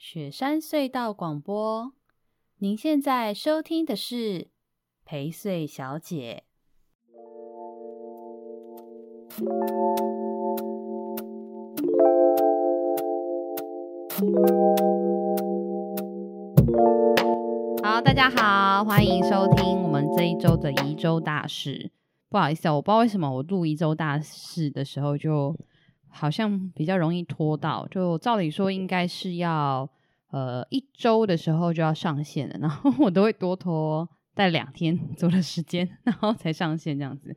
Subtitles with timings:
[0.00, 1.92] 雪山隧道广播，
[2.58, 4.46] 您现在收听的是
[5.04, 6.44] 陪睡小姐。
[17.82, 21.90] 好，大家好，欢迎收听我们这一周的宜周大事。
[22.28, 25.56] 不好意思啊，我不知道为什么我录宜周大事的时候就。
[26.10, 29.88] 好像比较容易拖到，就照理说应该是要
[30.30, 37.36] 呃一周的时候就要上线了，然后我都会多拖在两天左右的时间，然后才上线这样子。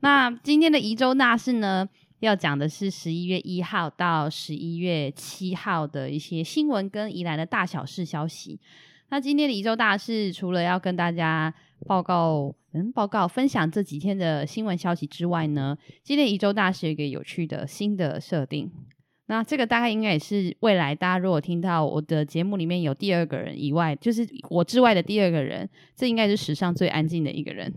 [0.00, 1.88] 那今天的宜州大事呢，
[2.20, 8.60] 要讲的是十一月一号到十一月七号的一些新闻跟宜兰的大小事消息。
[9.10, 11.52] 那今天的宜州大事，除了要跟大家
[11.86, 18.70] 报告，嗯，报告分享这几天的新闻消息之外呢，今天宜州大事有一个有趣的新的设定。
[19.26, 27.72] 那这个大概应该也是未来大家如果听到我的节目里面有第二个人以外，就是我之外的第二个人，这应该是史上最安静的一个人，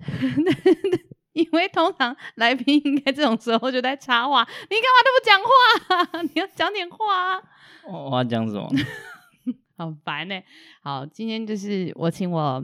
[1.33, 6.21] 因为通常来宾应该这种时候就在插话，你干嘛都不讲话？
[6.25, 7.41] 你要讲点话啊！
[7.91, 8.67] 我要讲什么？
[9.77, 10.45] 好烦呢、欸！
[10.81, 12.63] 好，今天就是我请我，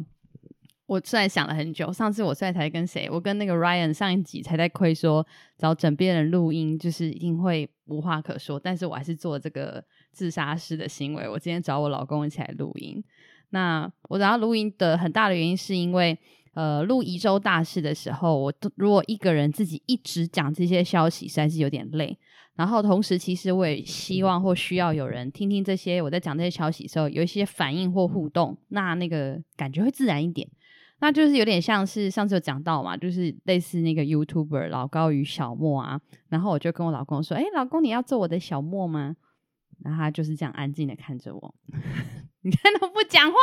[0.90, 11.30] 我虽然想了很久，上次我虽然才跟谁，我跟那个 Ryan 上一集才在亏说找枕边人录音，就是一定会无话可说，但是我还是做这个自杀式的行为。
[11.30, 13.04] 我今天找我老公一起来录音。
[13.52, 16.18] 那我找他录音的很大的原因是因为，
[16.56, 22.18] 呃，录宜周大事的时候，我如果一个人自己一直讲这些消息，实在是有点累。
[22.56, 30.50] 然后同时，其实我也希望或需要有人听听这些我在讲这些消息的时候有一些反应或互动，那那个感觉会自然一点。
[31.02, 36.00] 那就是有点像是上次有讲到嘛，就是类似那个 YouTuber 老高与小莫啊。
[36.28, 39.16] 然后我就跟我老公说：“哎，老公，你要做我的小莫吗？”
[39.84, 41.56] 然后他就是这样安静的看着我，
[42.44, 43.38] 你看都不讲话，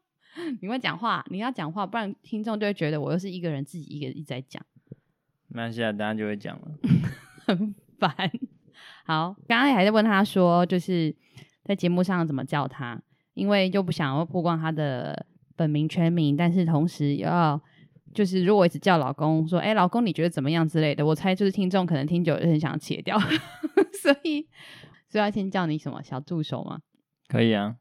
[0.62, 4.64] 你会讲话，你要讲话，不然听众就会觉得我又是一个人自己一个一直在讲。
[5.48, 6.68] 没关系啊，等下就会讲了。
[7.46, 8.14] 很烦，
[9.04, 11.14] 好，刚刚也还在问他说，就是
[11.64, 13.02] 在节目上怎么叫他，
[13.34, 17.60] 因为就不想要曝光他的本名全名，但是同时也要
[18.14, 23.18] 就是如果一直叫老公说，哎、欸，老公你觉得怎么样之类的，我猜就是听众可能听久了就很想切掉，
[24.02, 24.46] 所以
[25.08, 26.80] 所以要先叫你什么小助手吗？
[27.28, 27.76] 可以啊，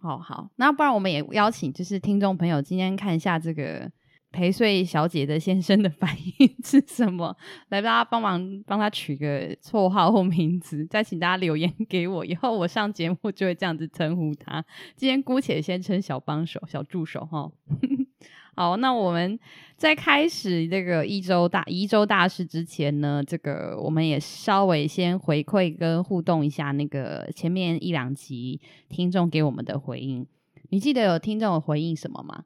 [0.00, 3.90] 好好，那不然我们也邀请就是听众朋友今天看一下这个。
[4.32, 7.36] 陪睡小姐的先生的反应 是什么？
[7.68, 14.64] 来，大家帮忙帮他取个绰号或名字，再请大家留言给我，以后我上节目就会这样子称呼他。
[14.96, 17.50] 今天姑且先称小帮手、小助手哈。
[18.56, 19.38] 好，那我们
[19.76, 30.26] 在开始这个一周大一周大事之前呢，这个我们也稍微先回馈跟互动一下那个前面一两集听众给我们的回应。
[30.68, 32.44] 你记得有听众回应什么吗？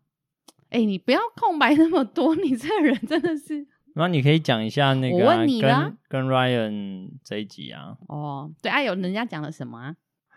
[0.74, 3.64] 哎、欸，你不要空白那么多，你这个人真的是。
[3.94, 7.96] 那你可以讲一下那个、啊、我问你啦跟，跟 Ryan 这一集啊。
[8.08, 9.94] 哦，对啊，有人家讲了什么啊？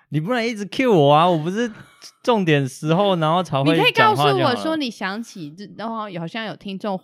[0.09, 1.27] 你不能一直 cue 我啊！
[1.27, 1.71] 我不是
[2.21, 3.75] 重点时候，然后才会。
[3.75, 7.01] 你可以告诉我说你想起，然后好像有听众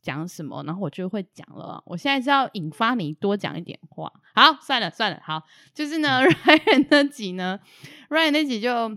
[0.00, 1.82] 讲什么，然后我就会讲了。
[1.86, 4.12] 我现在是要引发你多讲一点话。
[4.36, 5.42] 好，算了算了，好，
[5.74, 7.58] 就是呢， Ryan 那集呢
[8.10, 8.96] ，Ryan 那集就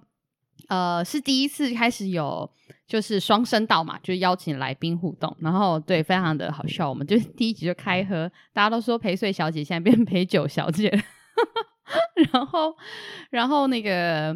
[0.67, 2.51] 呃是第一次开始有。
[2.89, 6.89] 就是双声道嘛，就邀请来宾互动，然后对，非常的好笑。
[6.89, 10.89] 我们就第一集就开喝，大家都说陪睡小姐 现在变陪酒小姐，
[12.33, 12.75] 然后，
[13.29, 14.35] 然后那个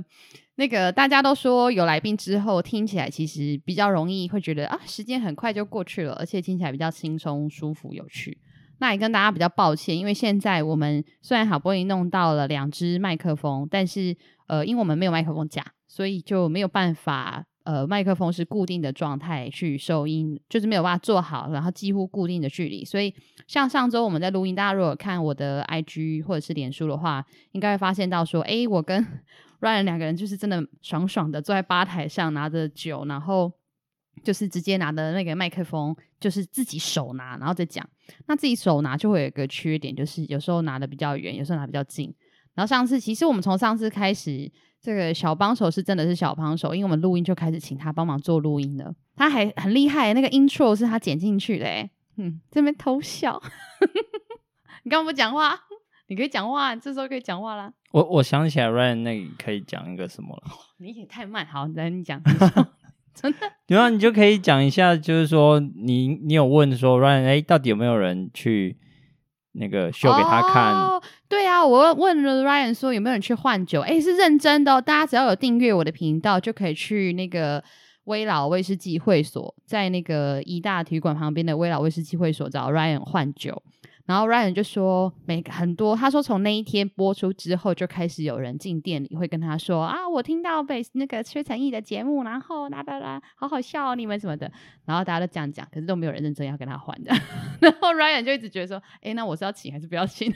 [0.58, 8.38] 那个大家都说有来宾之后听起来其实比较容易会觉得啊，时间很快就过去了，而且听起来比较轻松、舒服、有趣。
[8.78, 14.16] 那也跟大家比较抱歉，因为现在我们虽然好不容易弄到了两支麦克风，但是
[14.46, 17.46] 呃，因为我们没有麦克风架，所以就没有办法。
[17.64, 22.84] 呃，麦克风是固定的状态去收音，就是没有办法做好，然后几乎固定的距离。
[22.84, 23.16] 所以
[23.48, 29.02] 像上周我们在录音，大家如果看我的 IG 或者是脸书的话，应该会发现到说，哎，我跟
[29.62, 33.50] Ryan 两个人就是真的爽爽的坐在吧台上拿着酒，然后
[34.26, 37.88] 就是直接拿的那个麦克风，就是自己手拿，然后再讲。
[38.28, 42.14] 那自己手拿就会有一个缺点，就是有时候拿的比较远，有时候拿比较近。
[42.56, 44.52] 然后上次其实我们从上次开始。
[44.84, 48.94] 这个小帮手是真的是小帮手，因为我们录音就开始请他帮忙做录音了。
[49.16, 51.66] 他还很厉害，那个 intro 是他剪进去的。
[51.66, 53.42] 哎，嗯，这边偷笑。
[54.84, 55.58] 你干嘛不讲话？
[56.08, 57.72] 你可以讲话，这时候可以讲话啦。
[57.94, 60.44] 我我想起来，Ryan 那个可以讲一个什么了？
[60.80, 62.22] 你也太慢，好，来你讲。
[63.16, 63.40] 真的？
[63.68, 68.78] 然后，你就可以讲一下，就是说你你有问说 Ryan，哎，到底有没有人去
[69.54, 70.76] 那个秀给他看。
[71.28, 77.64] 对啊，我问了 Ryan 说有没有人去换酒，哎，是认真的哦，大家只要有订阅我的频道，就可以去那个
[78.06, 83.62] 威老威士忌会所，在那个一大体育馆旁边的威老威士忌会所找 Ryan 换酒。
[84.06, 94.52] 然后 Ryan 就说，每很多，他说从那一天播出之后，就开始有人进店里会跟他说啊，我听到被那个崔成义的节目，然后啦啦啦，好好笑哦，你们什么的。
[94.86, 97.14] 然后大家都这样讲，可是都没有人认真要跟他换的。
[97.62, 100.30] 然后 Ryan 就一直觉得说，哎，那我是要请还是不要请？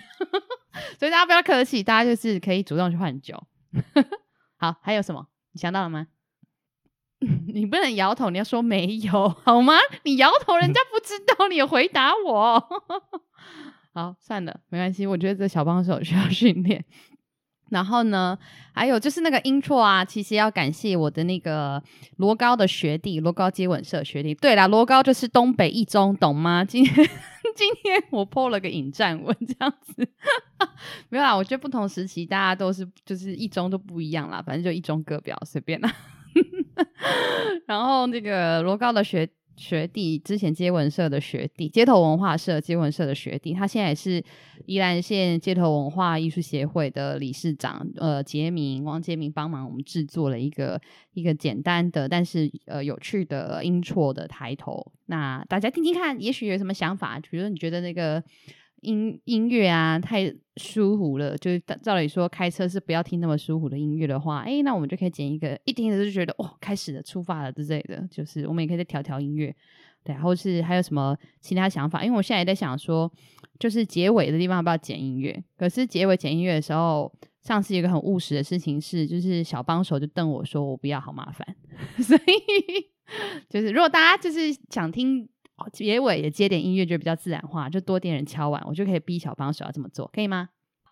[0.97, 3.43] 所以大家不要客气，大家就是可以主动去换酒。
[4.55, 5.27] 好，还有什么？
[5.51, 6.07] 你想到了吗？
[7.53, 9.73] 你不能摇头，你要说没有 好吗？
[10.03, 12.63] 你摇头，人家不知道，你回答我。
[13.93, 15.07] 好，算了，没关系。
[15.07, 16.85] 我觉得这小帮手需要训练。
[17.69, 18.37] 然后呢，
[18.73, 21.83] 还有就是那个 intro 啊，其实要感谢我的那个
[22.15, 24.33] 罗高的学弟，罗高接吻社学弟。
[24.35, 26.63] 对啦，罗高就是东北一中，懂吗？
[26.63, 26.95] 今天
[27.55, 30.07] 今天我 po 了个引战文，这样子
[31.09, 31.35] 没有啦。
[31.35, 35.93] 我觉得不同时期大家都是就是一中都不一样啦，反正就一中各表，随便啦。
[37.67, 39.29] 然后那个罗高的学。
[39.59, 44.23] 学弟之前接吻社的学弟，街头文化社接吻社的学弟，他现在也是
[44.67, 47.83] 宜兰县街头文化艺术协会的理事长。
[47.95, 50.79] 呃，杰明王杰明帮忙我们制作了一个
[51.13, 57.19] 一个简单的但是呃有趣的 intro 的抬头，那大家听听看，也许有什么想法？
[57.19, 58.23] 比如说你觉得那个。
[58.81, 61.37] 音音乐啊，太舒服了。
[61.37, 68.07] 就是照理说，开车是不要听那么舒服的音乐的话，哎，那我们就可以剪一个，一听着就觉得哇，开始了，出发了之类的。
[68.09, 69.55] 就是我们也可以再调调音乐，
[70.03, 72.03] 对，或是还有什么其他想法？
[72.03, 73.11] 因为我现在也在想说，
[73.59, 75.43] 就是结尾的地方要不要剪音乐？
[75.57, 81.55] 可是结尾剪音乐的时候，上次一个很务实的事情是，就是小帮手就瞪我说，我不要，好麻烦。
[82.03, 82.21] 所以
[83.49, 85.27] 就是如果大家就是想听。
[85.71, 90.49] 结尾也接点音乐，就比较自然化，就多点人敲碗，我就可以逼小帮手要这么做，可以吗？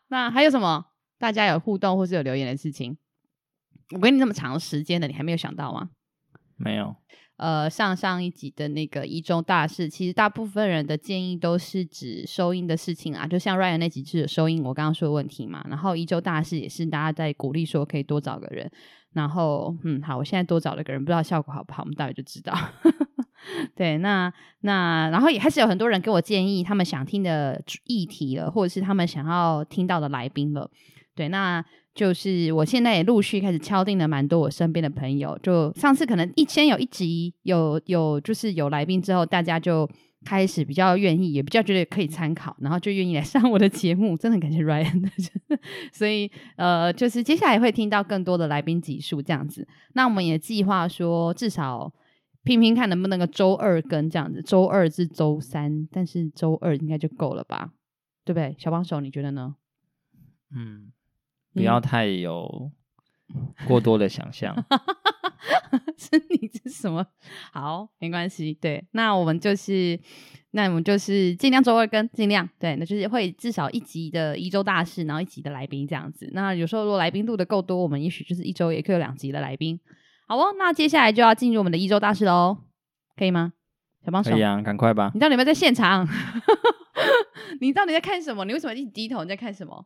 [0.08, 0.86] 那还有什么？
[1.18, 2.98] 大家有互动或是有留言的事情？
[3.92, 5.90] 我给你那么长时间的，你还没有想到吗？
[6.58, 6.96] 没有。
[7.38, 15.66] 呃，上上一集的那个一中大事，其实大部分人的建议都是指收音的事情啊，就像 Ryan 那几次的收音，我刚刚说的问题嘛。
[15.70, 18.72] 然后一周大事也是大家在鼓励说可以多找个人。
[19.12, 22.54] 然后，嗯，好，我现在多找了个人，不知道效果好不好，我们待会就知道。
[23.76, 24.32] 对，那
[24.62, 30.70] 那然后也开始有很多人给我建议，他们想听的议题了，或者是他们想要听到的来宾了。
[31.16, 31.64] 对，那
[31.94, 35.40] 就是我现在也陆续开始敲定了蛮多我身边的朋友。
[35.42, 39.90] 就上次可能一先有一集有有就是有来宾之后，大家就
[40.26, 44.18] 开始比较愿意，也比较觉得可以参考，然后就愿意来 上我的节目。
[44.18, 45.10] 真的感谢 Ryan，
[45.94, 49.66] 所以呃，就是接下来会听到更多的来宾集数这样子。
[49.94, 51.94] 那我们也计划说至少。
[52.46, 57.74] 拼拼看能不能个周二更这样子，周二至周三，但是周二应该就够了吧，
[58.24, 58.56] 对不对？
[58.58, 59.56] 小帮手，你觉得呢？
[60.56, 60.94] 嗯，
[61.54, 62.72] 不要太有
[63.68, 64.56] 过多的想象。
[65.98, 67.06] 是你这什么？
[67.52, 68.54] 好，没关系。
[68.54, 70.00] 对，那我们就是，
[70.52, 76.30] 那我们就是尽量周二更，尽量对，那就是会至少一集的一周大事，然后一集的来宾这样子。
[76.34, 79.80] 那有时候如果来宾录的够多，我们也许就是一周也可以有两集的来宾。
[80.28, 82.58] 好哦，那接下来就要进入我们的一周大事喽，
[83.16, 83.54] 可以吗？
[84.04, 85.12] 小帮手，可以啊，赶快吧！
[85.14, 86.08] 你到底有没有在现场？
[87.62, 88.44] 你到底在看什么？
[88.46, 89.24] 你为什么一直低头？
[89.24, 89.86] 你在看什么？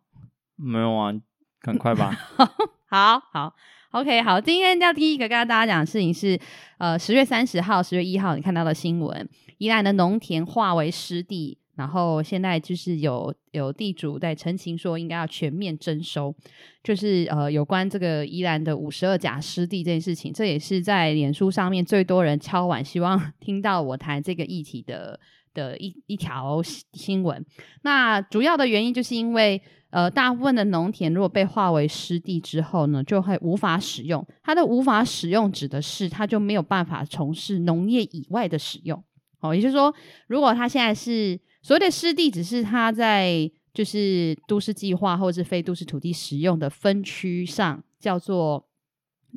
[0.55, 1.13] 没有啊，
[1.61, 2.11] 赶快吧！
[2.89, 3.53] 好好
[3.91, 6.39] ，OK，好，今天要第一个跟大家讲的事情是，
[6.79, 9.29] 呃，十月三十号、十月一号你看到的新闻，
[9.59, 11.58] 宜兰的农田化为湿地。
[11.79, 16.35] 然后现在就是有有地主在陈情说应该要全面征收，
[16.83, 25.17] 就是呃有关这个宜兰的五十二甲湿地这件事情，这也是在脸书上面最多人敲碗希望 听到我谈这个议题的
[25.53, 27.45] 的一一条新闻。
[27.83, 34.27] 那主要的原因就是因为呃大部分的农田如果被划为湿地之后呢，就会无法使用。
[34.43, 39.01] 它的无法使用指的是它就没有办法从事农业以外的使用。
[39.41, 39.95] 哦，也就是说，
[40.27, 48.65] 如果它现在是所谓的湿地，只是它在就是都市计划或者是非都市土地使用的分区上叫做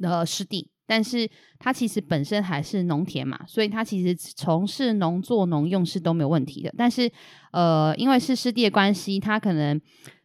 [0.00, 6.72] 呃湿地，但是它其实本身还是农田嘛，所以它其实从事农作农用是都没有问题的。
[6.78, 7.10] 但是
[7.52, 9.80] 呃，因为是湿地的关系，它可能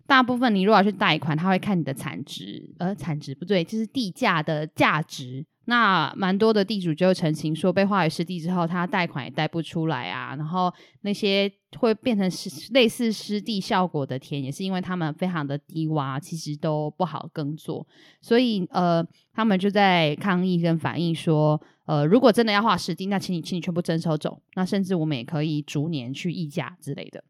[0.05, 5.45] 大部分你如果要去贷款，它会看你的产值，呃，产值不对，就是地价的价值。
[5.69, 10.33] 那蛮多的地主就澄清说，被划为湿地之后，他贷款也贷不出来啊。
[10.37, 17.85] 然后那些会变成湿类似湿地效果的田，也是因为他们非常的低洼，其实都不好耕作。
[18.21, 24.41] 所以呃，他们就在抗议跟反映说，呃，如果真的要划湿地，那请你请你全部征收走。
[24.55, 27.21] 那甚至我们也可以逐年去议价之类的。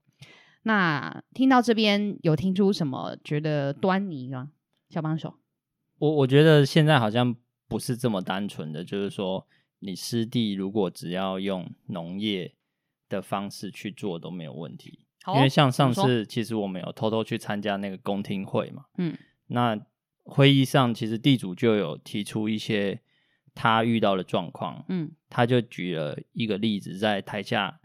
[0.62, 4.50] 那听到这边有听出什么觉得端倪吗？
[4.92, 5.34] 小帮手，
[5.98, 7.36] 我我觉得现在好像
[7.68, 9.48] 不是这么单纯的，就是说
[9.80, 12.56] 你湿地如果只要用农业
[13.10, 15.06] 的方式去做都没有问题。
[15.26, 19.80] 哦、因为像上次其实我们有偷偷去参加那个公听会嘛，嗯，那
[20.24, 23.02] 会议上其实地主就有提出一些
[23.54, 27.80] 他遇到的状况，嗯，他就举了一个例子在台下。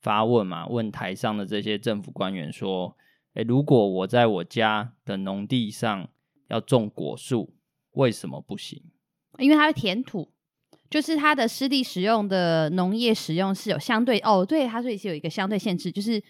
[0.00, 2.96] 发问嘛，问台上的这些政府官员说
[3.34, 6.08] ：“诶，如果我在我家的农地上
[6.46, 7.56] 要种果树，
[7.90, 8.80] 为什么不行？
[9.38, 10.28] 因为它的填土，
[10.90, 16.22] 就是它的湿地使用的农业使用是有相对哦，对，它所以是有一个相对限制，就是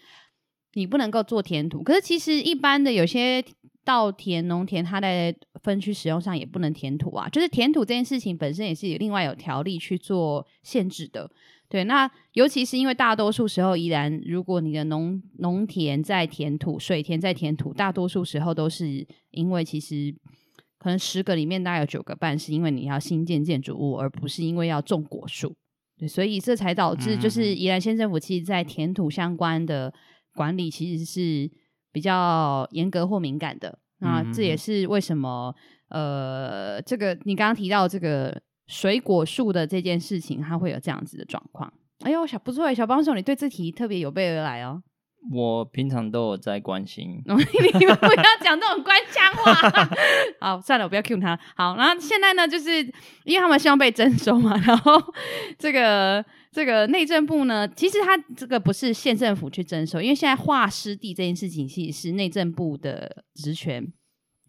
[0.73, 1.83] 你不能够做填土。
[1.83, 3.43] 可是其实一般的有些
[3.83, 11.29] 稻田、农田，它在分区使用上也不能填土啊，就是填土这件事情本身也是有另外有条例去做限制的。”
[11.69, 20.11] 对，那尤其是因为大多数时候，依然如果你的农农田在填土，水田在填土，大多数时候都是因为其实
[20.79, 25.53] 可能十个里面大概有九个半是因为你要新建建筑物，而不是因为要种果树。
[25.97, 29.93] 对，所以这才导致就是宜兰县政府其实在填土相关的
[30.33, 31.51] 管理其实是
[31.91, 33.77] 比较严格或敏感的。
[33.99, 35.53] 那这也是为什么
[35.89, 38.41] 呃，这个你刚刚提到这个。
[38.69, 41.73] 水果树的这件事情，它会有这样子的状况。
[42.01, 44.79] 哎呦，小不错，小帮手，你对这题特别有备而来哦。
[45.31, 47.21] 我平常都有在关心。
[47.25, 49.89] 你们不要讲这种官腔话。
[50.39, 51.37] 好，算了，我不要 cue 他。
[51.55, 52.81] 好，然后现在呢，就是
[53.25, 55.01] 因为他们希望被征收嘛，然后
[55.57, 63.85] 这个这个内政部呢，其实他这个不是县政府去征收，因为现在划湿地这件事情其实是内政部的职权。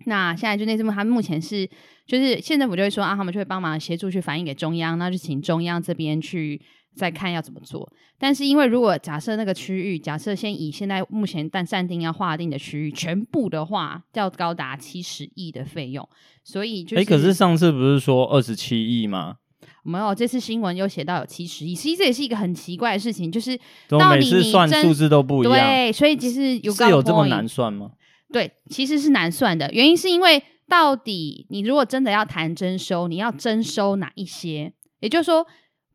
[0.06, 1.68] 那现在就内政部，他目前是
[2.06, 6.58] 就是县政府就会说啊，他们就会帮忙协助去反映给中央，那就请中央这边去
[6.94, 7.90] 再看要怎么做。
[8.18, 16.06] 但是因为如果假设那个区域，假设先以现在目前但暂定要划定的区域全部的话，要高达七十亿的费用，
[16.44, 19.36] 所以就哎、可是上次不是说二十七亿吗？
[19.82, 27.92] 没有，这次新闻又写到有七十亿，其实这也是一个很奇怪的事情，就是到底你每次算数字都不一样，对，所以其实有是有这么难算吗？
[28.30, 34.72] 对，其实是难算的，原因是因为到底你如果真的要谈征收，你要征收哪一些？
[35.00, 35.46] 也就是说，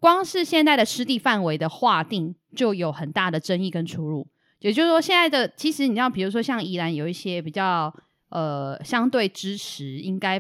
[0.06, 4.28] 光是现在的湿地范围的划定就有很大的争议跟出入。
[4.60, 7.92] 也就是说，现在的其实你知道，比如说像宜兰有一些比较
[8.30, 10.40] 呃相对支持应该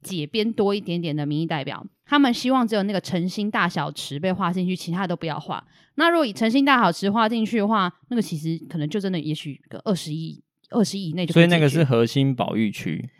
[0.00, 5.66] 解编多一点点的民意代表，他们希望只有那个诚心大小池被划进去，其他都不要划。
[5.96, 10.40] 那如果以诚心大小池划进去的话，那个其实可能就真的也许个二十亿。
[10.72, 13.10] 二十亿以内就，所以那个是核心保育区，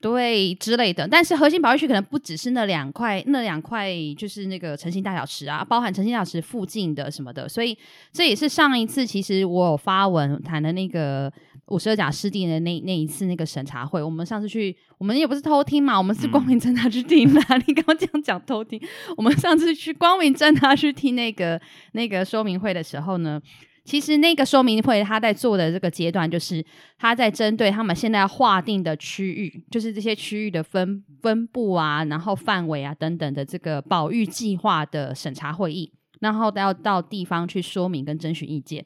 [0.00, 1.06] 对之类的。
[1.08, 7.48] 但是核心保育区可能不只是那两块，那两块就是那个晨兴大小池啊，包含晨兴大小池附近的什么的。
[7.48, 7.76] 所以
[8.12, 11.32] 这也是上一次其实我有发文谈的那个
[11.66, 14.02] 五十二甲湿地的那那一次那个审查会。
[14.02, 17.40] 我们上次去，我们也不是偷听嘛，我们是光明正大去听的。
[17.48, 18.80] 嗯、 你刚刚这样讲偷听，
[19.16, 21.60] 我们上次去光明正大去听那个
[21.92, 23.40] 那个说明会的时候呢。
[23.86, 26.62] 其实那个说明会，他在做的这个阶段，就是
[26.98, 38.84] 他在针对他们现在划定的区域，就是这些区域的分分布啊，然后范围啊等等的这个保育计划的审查会议，然后要到地方去说明跟征询意见。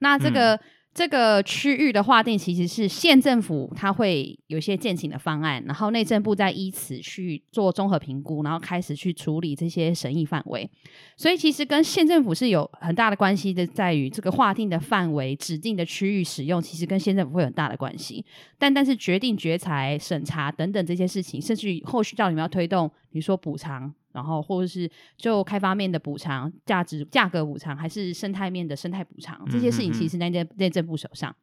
[0.00, 0.60] 那这个。
[0.94, 10.68] 这个区域的划定其实是县政府，它会有一些建请的方案，然后内政部再依此去做综合评估，然后开始去处理这些审议范围。
[11.16, 18.22] 所以其实跟县政府是有很大的关系的，在于这个划定的范围、指定的区域使用，其实跟县政府会有很大的关系。
[18.58, 23.92] 但但是决定决裁、审查等等这些事情，甚至于后续到底要推动，比如说补偿。
[24.12, 31.34] 然后，或者是就开发面的补偿、价值价格补偿，还是生态面的生态补偿，这些事情其实在内内政部手上。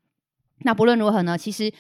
[0.59, 1.73] 那不论如何呢，其实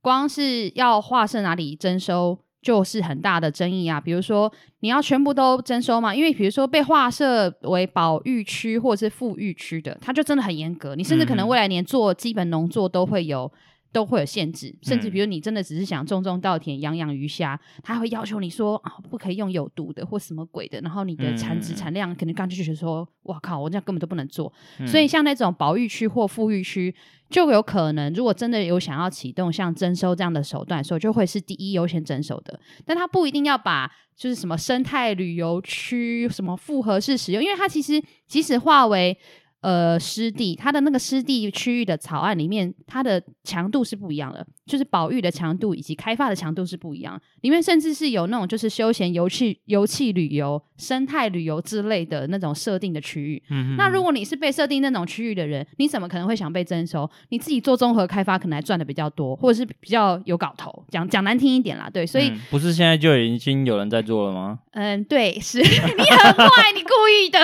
[0.00, 4.00] 光是要划设哪里征收，就是很大的争议啊。
[4.00, 6.12] 比如说，你要全部都征收嘛？
[6.12, 10.96] 因为比如说被划设为保育区或者是富裕区的，它就真的很严格。
[10.96, 13.52] 你甚至可能未来连做基本农作都会有。
[13.92, 24.50] 都会有限制，甚至比如你真的只是想种种稻田、养养鱼虾，他会要求你说啊，不可以用有毒的或什么鬼的，然后你的产值产量可能刚就觉得说，哇靠，我这样根本都不能做。
[24.78, 26.94] 嗯、所以像那种保育区或富裕区，
[27.28, 32.58] 就有可能，如果真的有想要启动像征收这样的手段的时候，就会是第一优先征收的。
[32.86, 39.18] 但他不一定要把就是什么生态旅游区、什么复合式使用，因为它其实即使划为。
[39.62, 47.20] 呃，湿地它的那个湿地区域的草案里面，它的强度是不一样的，就是保育的强度以及开发的强度是不一样。
[47.42, 53.40] 里面甚至是有那种就是休闲游憩、游憩旅游、生态旅游之类的那种设定的区域。
[53.78, 57.08] 那如果你是被设定那种区域的人，你怎么可能会想被征收？
[57.28, 60.84] 你自己做综合开发，可能还赚的比较多，或者是比较有搞头。
[60.88, 64.58] 讲讲难听一点啦，对，所以、嗯、不是现在就已经有人在做了吗？
[64.72, 67.38] 嗯，对，是 你很坏，你故意的，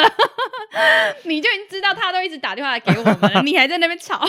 [1.25, 2.08] 你就已经知道他。
[2.09, 4.27] 他都一直打电话来给我们， 你还在那边吵。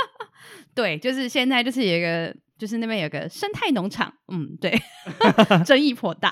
[0.74, 4.78] 对，就是现在，就是有一个，就是那边有个生态农场，嗯，对，
[5.64, 6.30] 争议颇大。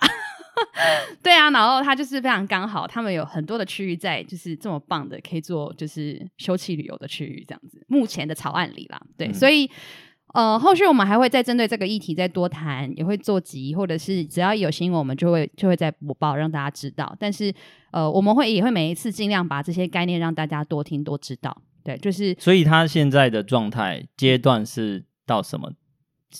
[1.22, 7.84] 对啊，然后他就是非常刚好，他们有很多的区域在，就是这么棒的，可以做就是休憩旅游的区域，这样子。
[7.88, 9.70] 目前的草案里啦，对，嗯、所以。
[10.36, 17.16] 呃，后续我们还会再针对这个议题再多谈，也会做集，或者是只要有新闻，我们就会就会再播报让大家知道。
[17.18, 17.50] 但是，
[17.90, 21.56] 呃，我们会也会每一次尽量把这些概念让大家多听多知道。
[21.82, 22.36] 对，就是。
[22.38, 25.72] 所以他现在的状态阶段是到什么？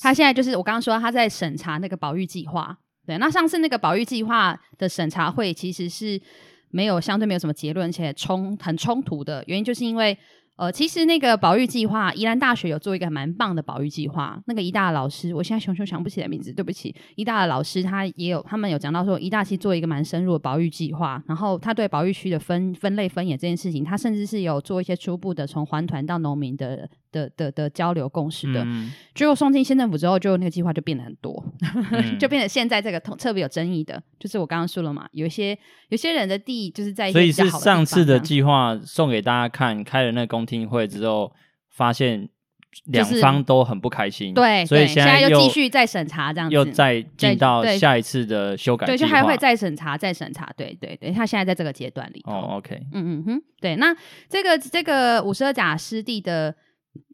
[0.03, 2.77] 他现在就是我刚刚说他在审查那个保育计划。
[3.07, 6.21] 对，那上次那个保育计划的审查会其实是
[6.71, 10.19] 没有相对没有什么结论，而且冲很冲突的原因就是因为。
[10.57, 14.41] 呃，其实那个保育计划，宜兰大学有做一个蛮棒的保育计划。
[14.47, 16.95] 那个宜大的老师，我现在熊熊想不起来名字，对不起。
[17.17, 21.23] 宜大的老师他也有，他们有讲到说，宜大其实做一个蛮深入的保育计划。
[21.27, 26.89] 然后他对保育区的分分类分野这件事情，他甚至是有做一些初步的从环团到农民的。
[27.17, 31.43] 的的的交流共识的，嗯、结果送进县政府之后，就那个计划就变得很多，
[31.93, 35.59] 嗯、 就变成现在这个特别有争议的，就是我刚刚说了嘛，有一些
[35.89, 41.33] 有些人的地就是在所以是上次的计划送给大家看，开了那个公听会之后，
[41.71, 42.29] 发现
[42.85, 53.97] 两方都很不开心，就是、对，所以现在又继续再审查这样子，又再进到下一次的修改，对，就还会再审查再审查，对对对，他现在在这个阶段里哦，OK，嗯嗯哼，对，那
[54.29, 56.55] 这个这个五十二甲湿地的。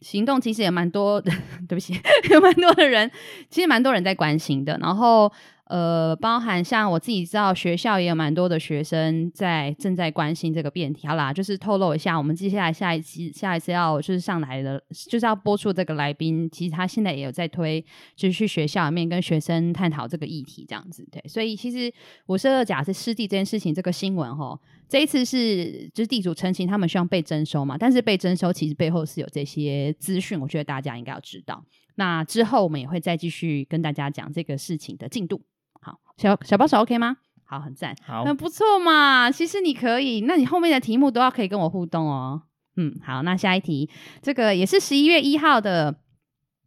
[0.00, 1.30] 行动其实也蛮多的，
[1.68, 1.94] 对不起，
[2.30, 3.10] 有 蛮多的人，
[3.50, 4.76] 其实蛮多人在关心的。
[4.80, 5.32] 然后，
[5.72, 11.06] 呃，包含像我自己知道，学校也有蛮多的学生在正在关心这个辩题。
[11.06, 17.82] 好啦，就是透露一下，我们接下来下一期下一次要就是上来的，就是要播出这个来宾，其实他现在也有在推，
[18.14, 21.22] 就是去学校里面跟学生探讨这个议题，这样子对。
[21.26, 21.90] 所以，其实
[22.26, 24.60] 五十二甲是湿地这件事情，这个新闻哈。
[24.90, 31.64] 这一次是就是地主陈情，他们希望被征收嘛，但是被征收其实背后是有这些资讯，我觉得大家应该要知道。
[31.94, 35.40] 那之后我们也会再继续跟大家讲这个事情的进度。
[35.82, 37.18] 好，小小帮手 OK 吗？
[37.44, 39.30] 好，很赞，好，很不错嘛。
[39.30, 42.40] 其实你可以，那你后面的题目都要可以跟我互动哦。
[42.76, 43.90] 嗯，好，那下一题，
[44.22, 45.94] 这个也是十一月一号的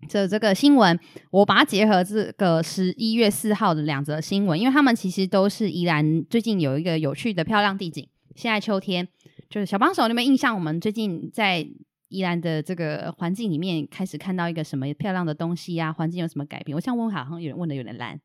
[0.08, 1.00] 这这个新闻，
[1.32, 8.08] 我把它结合这个十一月四号的两则新闻，因为他们其实都是宜兰最近有一个有趣的漂亮地景。
[8.36, 9.08] 现在秋天，
[9.50, 10.54] 就是小帮手，你有没有印象？
[10.54, 11.66] 我们最近在
[12.10, 15.94] 宜兰的这个环境里面，开始看到一个什么漂亮的东西呀、啊？
[15.94, 16.76] 环境有什么改变？
[16.76, 18.20] 我想问，好像有人问的有点烂。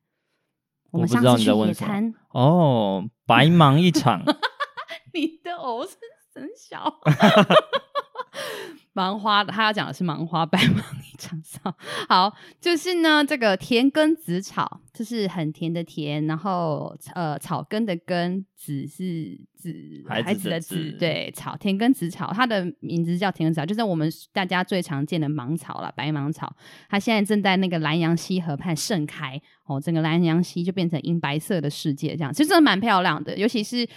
[0.93, 4.23] 我们上次去野餐哦，白忙一场。
[5.13, 5.97] 你的偶是
[6.35, 7.01] 很小。
[9.11, 11.75] 芒花，他要讲的是芒花白芒一场上。
[12.07, 19.75] 好，就是呢，这个甜根紫草，就是很甜的甜，然后呃，草根的根，紫是紫
[20.07, 26.55] 孩子的紫，对，草甜根紫草，它的名字叫甜根子草，就是我们大家最常见的芒草了，白芒草。
[26.91, 33.89] 它现在正在那个南阳溪河畔盛开，哦，整个南阳溪就变成银白色的世界，这样其实真的蛮漂亮的，尤其是。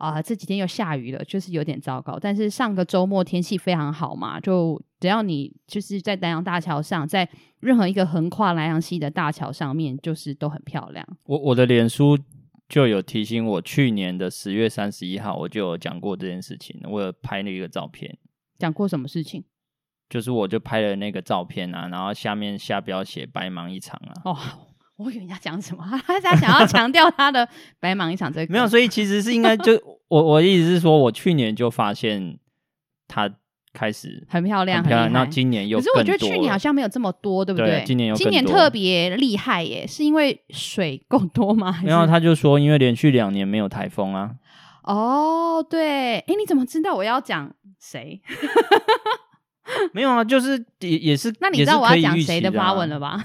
[0.00, 2.18] 啊、呃，这几天又下雨了，就是有点糟糕。
[2.18, 7.28] 但是上个周末天气非常好嘛，就只要你就是在南洋大桥上，在
[7.60, 11.06] 任何一个横跨南洋溪的大桥上面，就是都很漂亮。
[11.24, 12.18] 我我的脸书
[12.66, 18.18] 就有提醒我，去年的十月三十一号我就有讲过这件事情，我有拍了一个照片。
[18.58, 19.44] 讲过什么事情？
[20.08, 24.22] 就是我就拍了那个照片啊，然后下面下标写“白忙一场”啊。
[24.24, 24.36] 哦。
[25.00, 27.48] 我以为人家讲什么， 他他想要强调他的
[27.80, 29.72] 白忙一场这个没有，所以其实是应该就
[30.08, 32.38] 我我的意思是说，我去年就发现
[33.08, 33.30] 他
[33.72, 35.12] 开始很漂亮，很漂亮。
[35.12, 37.70] 那今年又可是我觉得去年好像没有这么多，对不对？
[37.70, 41.80] 对今年有今年特别厉害耶，是因为水够多吗？
[41.82, 44.32] 没有，他就说因为连续两年没有台风啊。
[44.82, 48.20] 哦，对，哎，你怎么知道我要讲谁？
[49.92, 53.24] 没有啊，就是也也是，那你知道我要讲谁的发文了吧？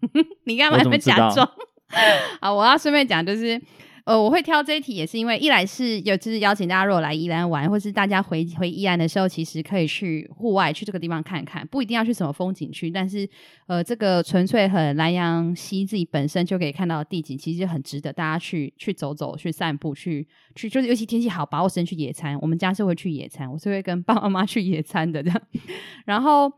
[0.44, 1.48] 你干嘛还没假装？
[2.40, 3.60] 啊，我要顺便讲，就是
[4.04, 13.28] 呃，我会挑这一题，也是因为一来是有就是邀请大家如果来宜兰玩，或是大家回回宜兰的时候，其实可以去户外去这个地方看看，不一定要去什么风景区，但是
[13.66, 22.38] 呃，这个纯粹很南阳溪自己本身就可以看到的地景，其实很值得大家去去走走、去散步、去去，就是尤其天气好，把握时间去野餐。
[22.40, 25.42] 我们家是会去野餐，我是会跟爸爸妈妈去野餐的这样，
[26.06, 26.50] 然后。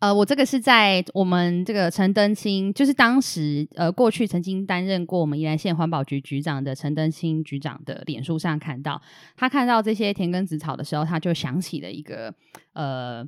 [0.00, 9.00] 呃，我这个是在我们这个陈登清，就是当时呃过去曾经担任过我们宜兰县环保局局长的陈登清局长的脸书上看到，
[9.34, 12.32] 他看到这些田埂子草的时候，他就想起了一个
[12.74, 13.26] 呃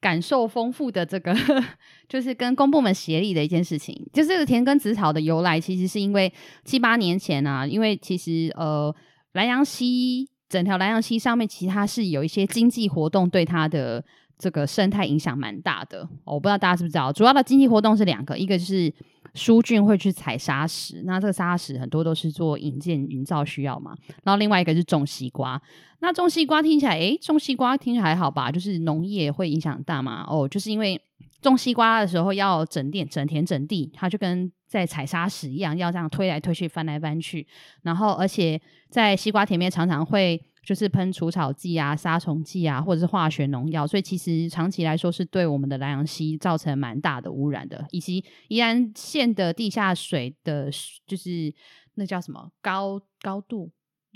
[0.00, 1.36] 感受丰富的这个，
[2.08, 6.32] 就是跟公部门协力的一件事情，就是这个田埂子草的由来，其实是因为
[6.64, 8.92] 七八年前啊，因为其实呃
[9.34, 14.02] 兰阳溪整条兰阳溪上面，其实它是有一些经济活动对它的。
[14.38, 18.92] 这个生态影响蛮大的，我不知道大家知不是知道，主要的经济活动是两个，一个是
[19.34, 25.60] 疏浚会去采砂石，那这个砂石很多都是做营建营造需要嘛，然后另外一个是种西瓜，
[25.98, 31.00] 那种西瓜听起来，诶，种西瓜听起来还好吧，就是农业会影响大嘛，哦，就是因为
[31.42, 37.44] 种西瓜的时候要整地整田整地，它就跟在采砂石一样，要这样推来推去翻来翻去，
[37.82, 40.40] 然后而且在西瓜田面常常会。
[40.68, 50.68] 就是喷除草剂啊、杀虫剂啊，或者是化学农药，所以其实长期来说是对我们的兰阳溪造成蛮大的污染的，以及宜兰县的地下水的，
[51.06, 51.50] 就是
[51.94, 53.70] 那叫什么高高度，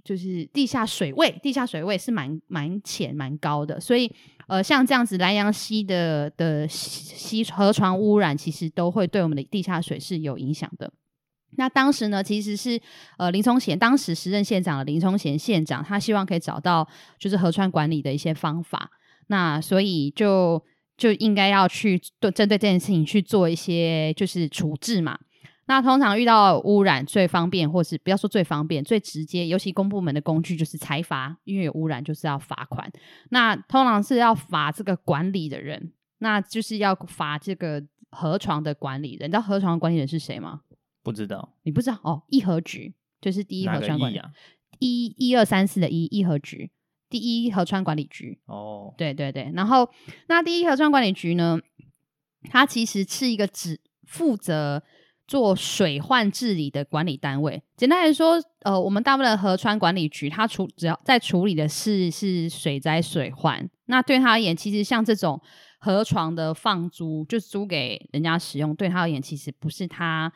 [0.05, 4.13] 就是地下水位，地下水位是蛮蛮浅、蛮高的，所以
[4.47, 10.93] 呃，像这样子兰阳溪的的溪河床污染，其实都会对我们的地下水是有影响的。
[11.57, 12.81] 那当时呢，其实是
[13.19, 16.89] 呃林聪贤当时时任县长的林聪贤县长，他希望可以找到
[17.19, 18.91] 就是河川管理的一些方法，
[19.27, 20.63] 那所以就
[20.97, 25.19] 就应该要去对针对这件事情去做一些就是处置嘛。
[25.67, 32.91] 那通常遇到污染最方便，或是不要说最方便，最直接，尤其公部门的工具就是裁罚，因为有污染就是要罚款。
[33.31, 39.29] 那通常是要罚这个管理的人，那就是要罚这个河床的管理人。
[39.29, 40.61] 你知道河床管理人是谁吗？
[41.03, 42.23] 不知道，你不知道哦？
[42.29, 44.21] 一河局就是第一河川管理，
[44.79, 46.71] 一一二三四的一一河局，
[47.11, 48.39] 第一河川管理局。
[48.47, 49.51] 哦，对对对。
[49.55, 49.89] 然后
[50.29, 51.59] 那第一河川管理局呢，
[52.51, 54.83] 它其实是一个只负责
[55.27, 57.63] 做水患治理的管理单位。
[57.77, 63.69] 简单来说，呃，我们大部分的河川管理局，它处只要在处理的是是水灾水患。
[63.87, 65.41] 那对他而言，其实像这种
[65.79, 70.33] 河床的放租，就租给人家使用，对他而言，其实不是他。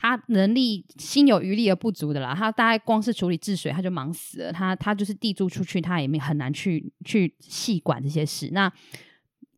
[0.00, 4.52] 他能力心有余力而不足的啦，他大概光是处理治水，他就忙死了。
[4.52, 8.50] 他他就是地租出去，他也没很难去去细管这些事。
[8.52, 8.72] 那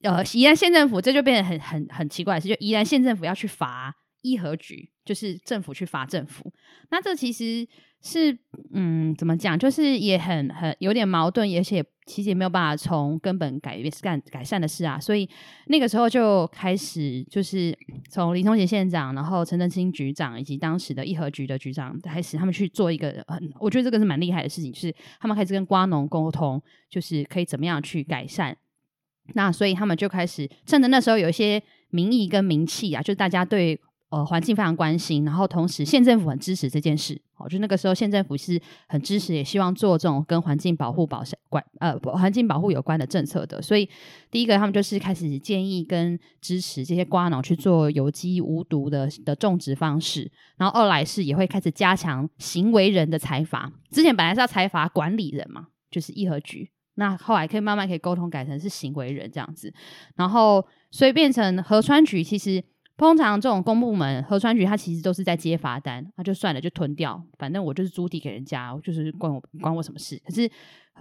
[0.02, 6.52] 呃，宜兰县政府这就变得很很很奇怪的事，就宜兰县政府要去罚一河局，就是政府去罚政府。
[6.90, 7.68] 那这其实。
[8.02, 8.34] 是，
[8.72, 9.58] 嗯，怎么讲？
[9.58, 14.98] 就是也很很有点矛盾，而且其实也没有办法从根本改变、干改善的事啊。
[14.98, 15.28] 所以
[15.66, 17.78] 那个时候就开始，就是
[18.08, 28.56] 从林聪贤县长，然后陈登清局长以及当时的一河局的局长开始，他们去做一个很，我觉得这个是蛮厉害的事情，就是他们开始跟瓜农沟通，就是可以怎么样去改善。
[29.34, 33.78] 那所以他们就开始趁着那时候有一些民意跟名气啊，就是大家对。
[34.10, 43.88] 呃，环境非常关心，然后同时县政府很支持这件事，哦，就那个时候县政府是很支持，也希望做这种跟环境保护保管呃环境保护有关的政策的，所以
[44.28, 59.72] 第一个他们就是开始建议跟支持这些瓜农去做有机无毒的的种植方式，然后二来是也会开始加强行为人的裁罚，之前本来是要裁罚管理人嘛，就是一河局，那后来可以慢慢可以沟通改成是行为人这样子，
[60.16, 62.64] 然后所以变成河川局其实。
[63.00, 67.18] 通常这种公部门河川局，它其实都是在接罚单，那就算了，就吞掉。
[67.38, 70.20] 反正我就是租地给人家，就是关我关我什么事？
[70.22, 70.50] 可是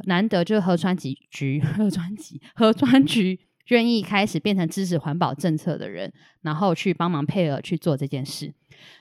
[0.06, 6.10] 难得就是河川局局河川局河川局愿意开始变成支持环保政策的人，
[6.42, 8.54] 然后去帮忙配合去做这件事。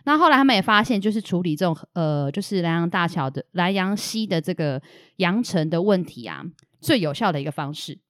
[0.04, 4.82] 那后来他们也发现，就是处理这种呃，就是兰阳大桥的兰阳溪的这个
[5.18, 6.44] 扬尘的问题啊，
[6.80, 8.00] 最有效的一个方式。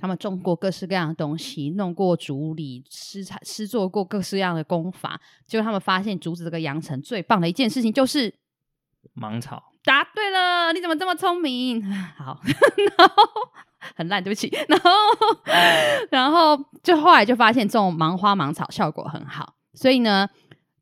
[0.00, 8.32] 他们种过各式各样的东西，弄过竹篱，施产施做过各式各样的功法，结果他们发现竹子这个扬尘最棒的一件事情就是
[9.14, 9.62] 芒草。
[9.84, 11.82] 答对了，你怎么这么聪明？
[12.16, 13.14] 好，然后
[13.96, 14.48] 很烂，对不起。
[14.68, 14.90] 然后，
[16.10, 20.28] 然后就后来就发现种芒花芒草效果很好，所以呢，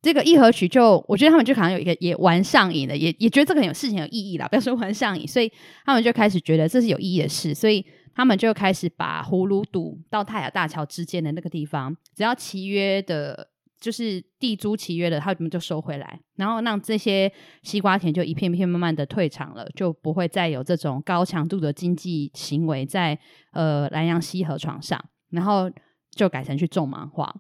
[0.03, 4.49] 这个一合曲就我觉得他们就可能有一个也玩上瘾了，也也觉得这个很有事情有意义啦。
[4.49, 5.53] 不要说玩上瘾，所以
[5.85, 7.87] 他们就开始觉得这是有意义的事，所以。
[8.17, 17.31] 他们就开始把葫芦堵到泰雅大桥之间的那个地方，只要契约的就是地租契约的，他们就收回来，然后让这些
[17.63, 23.19] 西瓜田就一片片慢慢的退场了，就不会再有这种高强度的经济行为在
[23.53, 24.99] 呃兰阳溪河床上，
[25.29, 25.71] 然后
[26.11, 27.31] 就改成去种芒花，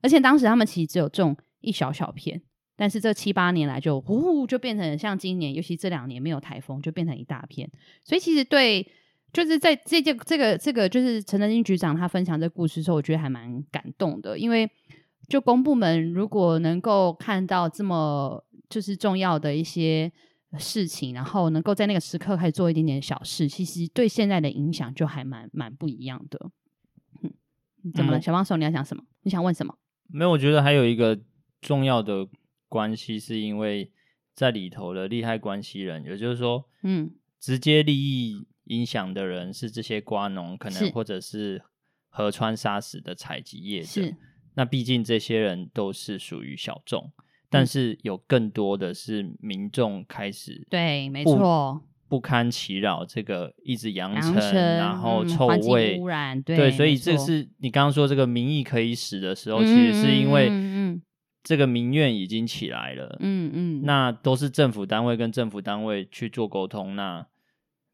[0.00, 2.40] 而且当时他们其实只有种一小小片，
[2.74, 7.70] 但是这七八年来就呼呼就变成像今年，尤其这两年没有台风，就变成一大片，
[8.02, 8.90] 所以其实对。
[9.32, 14.70] 就是在这件这个这个就是陈德金局长他分享这故事的时候，我觉得还蛮感动的，因为
[15.28, 20.12] 就公部门如果能够看到这么就是重要的一些
[20.58, 26.50] 事情，然后能够在那个时刻开始做一点点小事，其实对现在的影响就还蛮蛮不一样的。
[27.22, 27.32] 嗯，
[27.94, 28.18] 怎么了？
[28.18, 29.02] 嗯、小帮手你要讲什么？
[29.22, 29.74] 你想问什么？
[30.08, 31.18] 没有，我觉得还有一个
[31.62, 32.28] 重要的
[32.68, 33.90] 关系，是因为
[34.34, 38.46] 在里头的利害关系人，也就是说，嗯，直接利益。
[38.64, 41.62] 影响的人是这些瓜农，可能或者是
[42.08, 44.02] 河川沙石的采集业者。
[44.54, 47.10] 那毕竟这些人都是属于小众，
[47.48, 60.50] 但是有更多的是民众开始对，没错，不堪其扰，这个一直扬尘，然后臭味、污染，对，所以这是你刚刚说这个民意可以使的时候，其实是因为
[61.42, 67.26] 这个民怨已经起来了，嗯嗯，那都是政府单位跟政府单位去做沟通，那。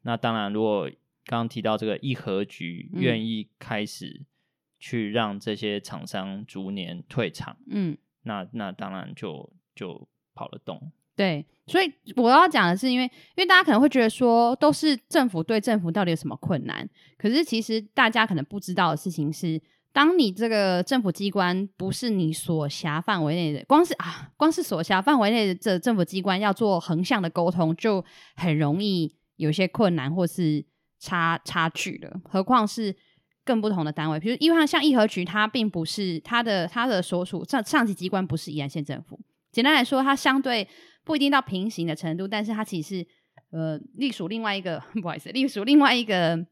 [0.03, 0.89] 那当然，如果
[1.25, 4.21] 刚刚提到这个一合局愿意开始
[4.79, 10.91] 去让这些厂商逐年退场，嗯，那那当然就就跑得动。
[11.15, 16.89] 对，所以我要讲的是，因为因为大家可能会觉得说，都是政府对政府到底有什么困难？
[17.17, 28.03] 可是其实大家可能不知道的事情是，当你这个政府机关不是你所辖范围内的，光是啊，光是所辖范围内的这政府机关要做横向的沟通，就
[28.35, 29.13] 很容易。
[29.39, 30.65] 有些困难或是
[30.99, 32.93] 差差距的，何况是
[33.45, 39.17] 更不同的单位，比如因为像义和局，它并不是它的它的所属上上级机关不是宜兰县政府。
[39.49, 40.67] 简单来说，它相对
[41.05, 43.07] 不一定到平行的程度，但是它其实是
[43.51, 46.45] 呃隶属另外一个 不好意思，隶属另外一个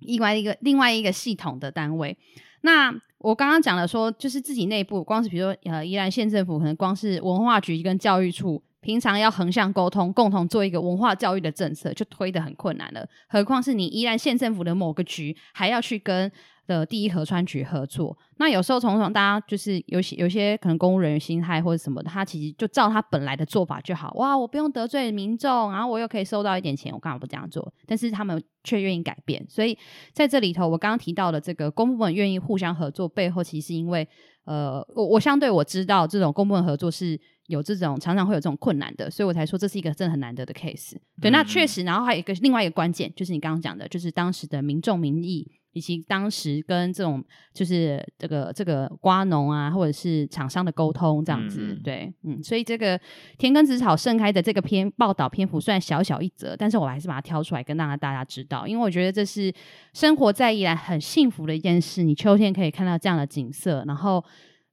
[0.00, 2.18] 另外一个另外一个系统的单位。
[2.60, 8.62] 那我刚刚讲了说，就是自己内部，光是比如说呃宜兰县政府，可能光是文化局跟教育处。
[8.80, 13.06] 平常要横向沟通，共同做一个文化教育的政策，就推得很困难了。
[13.28, 16.30] 何况是你依然县政府的某个局，还要去跟
[16.66, 18.16] 的第一河川局合作。
[18.38, 24.12] 那有时候从从大家就是有些有些可能公务人员心态或者什么的，他其实就照他本来的做法就好。
[24.14, 27.70] 哇，我不用得罪民众，然后我又可以收到一点钱，我干嘛不这样做？
[27.86, 29.44] 但是他们却愿意改变。
[29.48, 29.76] 所以
[30.12, 34.08] 在这里头，我刚刚提到的这个公部门愿意互相合作，背后其实是因为
[34.44, 37.20] 呃，我我相对我知道这种公部门合作是。
[37.50, 40.92] 有这种常常会有这种困难的，所以我才说这是一个真的很难得的 case。
[41.20, 51.60] 对，嗯、那确实，然后还有一个另外一个关键，就是你刚刚讲的，就是当时的民众民意，以及当时跟这种就是这个这个瓜农啊，或者是厂商的沟通这样子。
[51.60, 52.98] 嗯对，嗯，所以这个
[53.36, 59.52] 田根子草盛开的这个篇报道篇幅虽然小小一则，但是我还是把它挑出来跟大家大家知道，因为我觉得这是
[59.92, 62.02] 生活在宜兰很幸福的一件事。
[62.02, 64.24] 你秋天可以看到这样的景色，然后。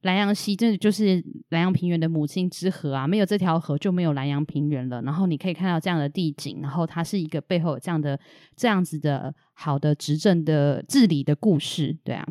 [0.07, 3.05] 南阳溪真的就是南阳平原的母亲之河啊！
[3.05, 5.01] 没有这条河就没有南阳平原了。
[5.01, 8.17] 然后你可以看到这样的地景，然后它是一个背后有这样的
[8.55, 12.25] 这样子的好的执政的治理的故事，对啊。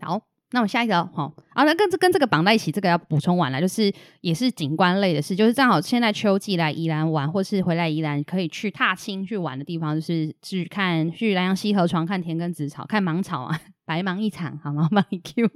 [0.00, 13.60] 好，那我下一个好啊，那跟这跟这个绑在一起，这个要补充完了，就是也是景观类的事，就是正好现在秋季来宜兰玩，或是回来宜兰可以去踏青去玩的地方，就是去看去南阳溪河床看田埂子草，看芒草啊。
[13.86, 14.86] 白忙一场， 好吗？
[14.90, 15.48] 帮你 Q。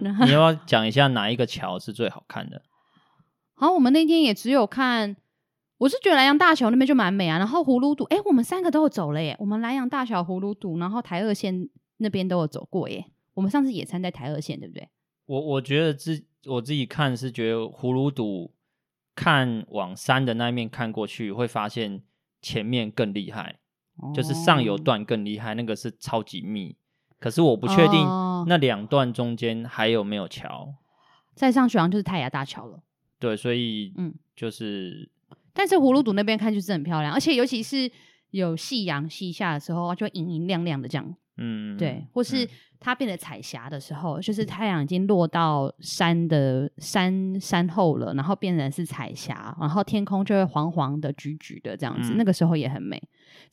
[0.00, 2.62] 然后你要不要讲一下哪一个桥是最好看的？
[3.54, 5.16] 好，我们那天也只有看，
[5.78, 7.36] 我是觉得兰阳大桥那边就蛮美啊。
[7.38, 9.36] 然后葫芦堵，哎，我们三个都有走了耶。
[9.38, 13.04] 我们兰阳大桥、葫芦堵，然后台二线那边都有走过耶。
[13.34, 14.88] 我们上次野餐在台二线，对不对？
[15.26, 18.54] 我我觉得自我自己看是觉得葫芦堵
[19.14, 22.02] 看往山的那一面看过去，会发现
[22.40, 23.58] 前面更厉害，
[23.96, 26.76] 哦、就是上游段更厉害，那个是超级密。
[27.18, 28.06] 可是我不确定
[28.46, 30.74] 那两段中间还有没有桥，哦，
[31.34, 32.78] 再上去好像就是泰雅大桥了。
[33.18, 35.10] 对，所以嗯，就是，
[35.54, 37.90] 但是葫芦堵那边看就是很漂亮，而且尤其是
[38.30, 41.16] 有夕阳西下的时候，就会银银亮亮的这样。
[41.38, 42.46] 嗯，对，或是
[42.78, 53.02] 它变得彩霞的时候，嗯、就是太阳已经落到山的山山后了，然后变成是彩霞，然后天空就会黄黄的、橘橘的这样子，嗯、那个时候也很美。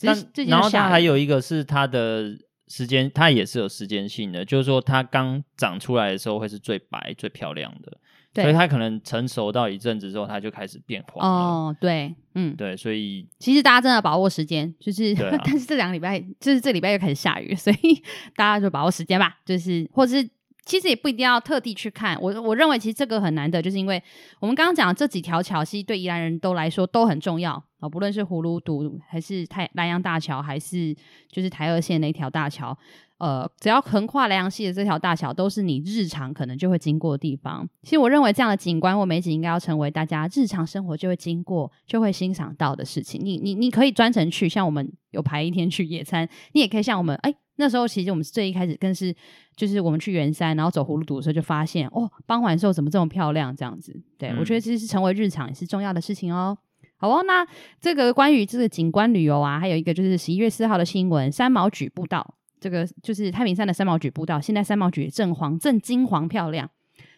[0.02, 0.16] 但
[0.48, 2.38] 然后它还有一个是它的。
[2.68, 7.98] 时间它也是有时间性的，就是说它刚长出来的时候会是最白最漂亮的，
[8.42, 11.28] 所以它可能成熟到一阵子之后，它就开始变黄。
[11.28, 18.02] 哦，对，嗯，对，所以其实大家真的把握时间，就是，啊、 但是这两个礼拜就是这礼拜又开始下雨，所以
[18.36, 20.30] 大家就把握时间吧，就是或者是
[20.66, 24.02] 其实也不一定要特地去看，我我认为其实这个很难得，就是因为
[24.40, 30.96] 我们刚刚讲这几条桥，其实对宜兰人都来说都很重要啊，不论是葫芦堵还是太南洋大桥，还是
[31.30, 32.78] 就是台二线那条大桥，
[33.24, 37.66] 呃，只要横跨莱阳溪的这条大桥，都是你日常可能就会经过的地方。
[37.82, 43.22] 其实我认为这样的景观或美景应该要成为大家日常生活就会经过、就会欣赏到的事情。
[43.24, 47.34] 你你你可以专程去，像我们有排一天去野餐，你也可以像我们哎。
[47.56, 49.16] 那时候其实我们最一开始更是，
[49.56, 53.56] 就是我们去圆山，然后走葫芦堵的时候就发现，哦，傍晚的时候怎么这么漂亮？
[53.56, 56.58] 这样子，对、嗯、我觉得这是成为日常也是重要的事情哦。
[56.98, 57.46] 好哦，那
[57.80, 66.70] 这个关于这个景观旅游啊，还有一个就是十一月四号的新闻，三毛举步道，这个就是太平山的三毛櫸步道，现在三毛櫸正黄正金黄漂亮，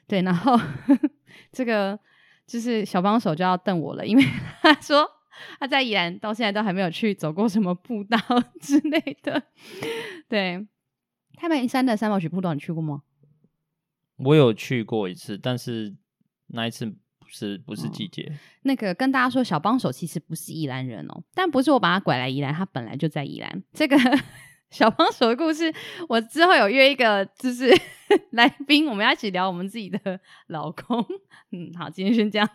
[0.08, 0.60] 对，然后
[1.54, 2.00] 这个
[2.48, 4.24] 就是小帮手就要瞪我了，因为
[4.64, 5.08] 他说。
[5.60, 8.18] 他在宜兰到现在都还没有去走过什么步道
[8.62, 9.44] 之类的。
[10.30, 10.66] 对，
[11.36, 13.02] 太平山的三毛櫸步道你去过吗？
[14.16, 15.94] 我有去过一次，但是
[16.48, 18.24] 那一次不是不是季节。
[18.24, 18.34] 哦。
[18.62, 23.62] 那个跟大家说，小帮手其实不是宜兰人哦，但不是我把他拐来宜兰，他本来就在宜兰。
[23.74, 23.98] 这个。
[24.76, 25.74] 小帮手的故事，
[26.10, 27.74] 我之后有约一个就是
[28.32, 31.00] 来宾，我们要一起聊我们自己的老公。
[31.52, 32.50] 嗯，好，今天先这样。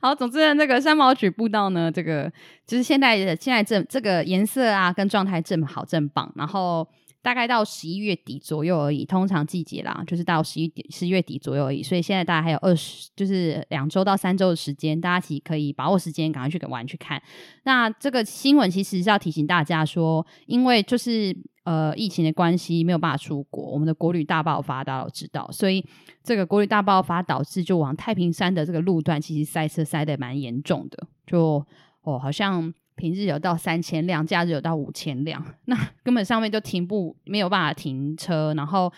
[0.00, 2.32] 好，总之呢，那个三毛曲步道呢，这个
[2.64, 6.88] 就是现在现在正这个颜色啊，跟状态正好正棒，然后。
[7.20, 11.82] 大概到十一月底左右而已，通常季节啦，就是到十一十一月底左右而已。
[11.82, 17.20] 所以现在大概还有二十，就是两周到三周的时间，大家其实可以把握时间，赶快去玩去看。
[17.64, 25.84] 那这个新闻其实是要提醒大家说，因为就是呃疫情的关系，没有办法出国，我们的国旅大爆发，大家都知道，所以
[26.22, 31.66] 这个国旅大爆发导致就往太平山的这个路段，其实塞车塞得蛮严重的，就
[32.02, 32.72] 哦好像。
[32.98, 38.92] 平日有到三千辆，假日有到五千辆， 那根本上面就停不没有办法停车，然后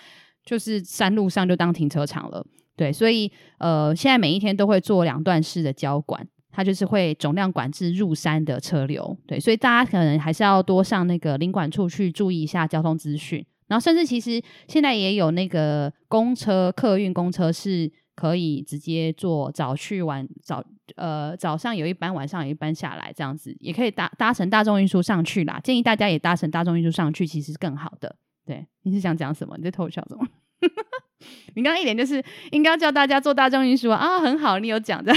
[0.45, 2.45] 就是山路上就当停车场了。
[2.75, 9.17] 对，所以呃，现在每一天都会做两段式的交管，它就是会总量管制入山的车流。
[9.27, 17.93] 对，所以大家可能还是要多上那个领管处去注意一下交通资讯，然后甚至其实现在也有那个公车客运公车是。
[18.21, 20.63] 可以直接坐早去晚早，
[20.97, 25.59] 呃，早上有一班，晚上有一班下来，这样子也可以搭搭乘大众运输上去啦。
[25.65, 28.15] 建议大家也搭乘大众运输上去，其实是更好的。
[28.45, 29.57] 对，你是想讲什么？
[29.57, 30.27] 你在偷笑什么？
[31.57, 35.15] 你刚刚一点就是应该叫大家坐大众运输啊，很好，你有讲的，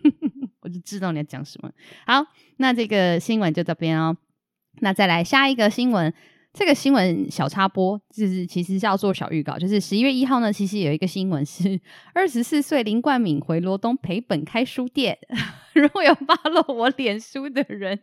[0.62, 1.70] 我就知道你要讲什么。
[2.06, 2.24] 好，
[2.56, 4.16] 那这个新闻就这边哦。
[4.80, 6.14] 那再来下一个新闻。
[6.52, 11.80] 这个新闻小插播，就是其实是要做小预告，就是十一月一号呢，其实有一个新闻是
[12.12, 15.16] 二十四岁林冠敏回罗东赔本开书店。
[15.74, 17.96] 如果有 follow 我脸书的人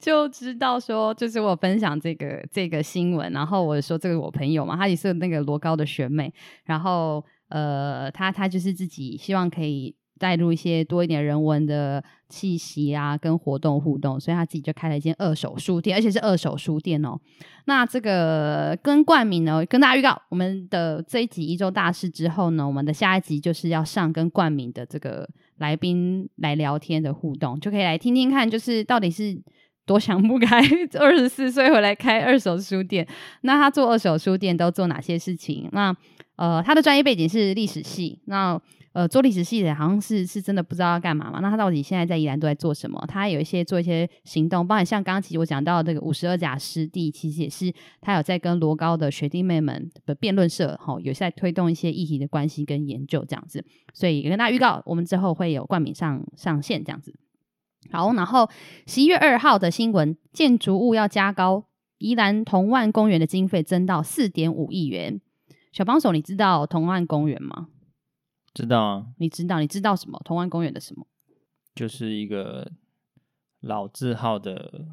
[0.00, 6.32] 就知道说，就是我分享这个这个新闻，然后我说这个我朋友嘛，他也是那个罗高的学妹，
[6.64, 9.94] 然后呃，他他就是自己希望可以。
[10.22, 17.18] 带入一些多一点人文的气息啊，跟活动互动，所以他自己就开了一间二手书店，而且是二手书店哦。
[17.64, 29.36] 那这个跟冠名呢，跟大家预告，我们的这一集一周大事之后呢，我们的下一集就是要上跟冠名的这个来宾来聊天的互动，就可以来听听看，就是到底是
[29.84, 30.62] 多想不开，
[31.00, 33.04] 二十四岁回来开二手书店，
[33.40, 35.68] 那他做二手书店都做哪些事情？
[35.72, 35.92] 那
[36.36, 38.60] 呃，他的专业背景是历史系，那。
[38.92, 41.40] 呃，做历史系的好像是是真的不知道要干嘛嘛？
[41.40, 43.02] 那他到底现在在宜兰都在做什么？
[43.08, 53.64] 他有一些做一些行动，包括像刚刚其实我讲到这个五十二甲湿地，其实也是他有在跟罗高的学弟妹们的辩论社，哈，有在推动一些议题的关系跟研究这样子。
[53.94, 57.14] 所以也跟大家预告，我们之后会有冠名上上线这样子。
[57.90, 58.48] 好，然后
[58.86, 61.64] 十一月二号的新闻，建筑物要加高，
[61.96, 65.18] 宜兰同万公园的经费增到四点五亿元。
[65.72, 67.68] 小帮手，你知道同万公园吗？
[68.54, 69.60] 知道啊，你知道？
[69.60, 70.20] 你知道什么？
[70.24, 71.06] 同安公园的什么？
[71.74, 72.70] 就是一个
[73.60, 74.86] 老字号的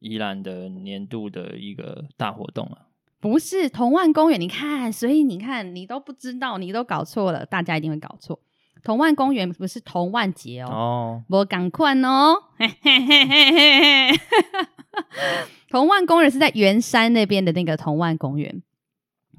[0.00, 2.86] 宜兰的年度的一个大活动啊。
[3.20, 8.40] 不是同万公园，你看，所以你看，你都不知道，你都搞错了，大家一定会搞错。
[8.82, 12.34] 同万公园不是同万节哦，哦，我赶快哦，
[15.68, 18.62] 同万公园是在圆山那边的那个同万公园。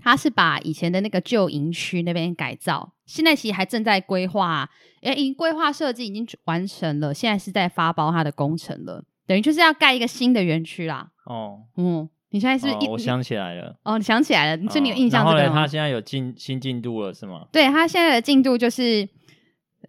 [0.04, 4.70] 他是把以前的那个旧营区那边改造，现在其实还正在规划，
[5.02, 11.12] 诶，已规划设计已经完成了，现在是在发包它的工程了，等于就是要盖一个新的园区啦。
[11.26, 17.46] 哦，嗯，你现在是，不是、哦，我想起来了，哦，你想起来了，就你有印象这个、哦、然后呢，他现在有进新进度了是吗？
[17.52, 19.08] 对，他现在的进度就是，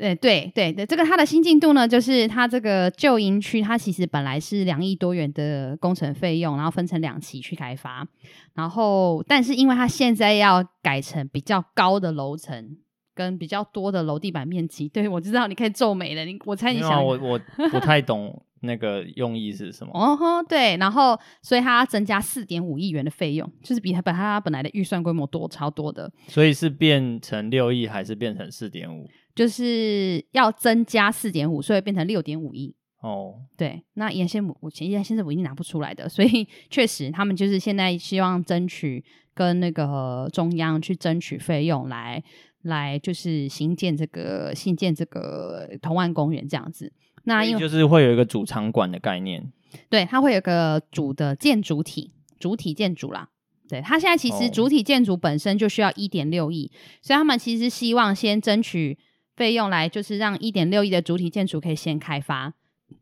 [0.02, 8.06] 对对对对，这个它的新进度呢，就是它这个旧营区，它其实本来是两亿多元的工程费用，然后分成两期去开发，
[8.54, 12.76] 然后但是因为它现在要改成比较高的楼层
[13.14, 17.40] 跟比较多的楼地板面积，对，我知道你可以皱眉了，你我猜你想， 我我
[17.70, 18.44] 不太懂。
[18.64, 19.90] 那个用意是什么？
[19.92, 26.08] 哦吼，对，然后所以它增加四点五亿元的费用，就是比它本它本来的预算规模多超多的。
[26.28, 29.10] 所以是变成六亿还是变成四点五？
[29.34, 32.74] 就是要增加四点五，所以变成六点五亿。
[33.00, 39.04] 哦，对，那原先我前现在现在我一定拿不出来的，所以 确实他们就是现在希望争取
[39.34, 42.22] 跟那个中央去争取费用来
[42.62, 46.92] 来就是新建这个新建这个同万公园这样子。
[47.24, 49.50] 那因为就是会有一个主场馆的概念，
[49.88, 53.28] 对，它会有一个主的建筑体，主体建筑啦。
[53.68, 56.70] 对，它现在其实主体建筑本身就需要一点六亿，
[57.00, 58.98] 所以他们其实希望先争取
[59.36, 62.52] 费用来，就是让一点六亿的主体建筑可以先开发，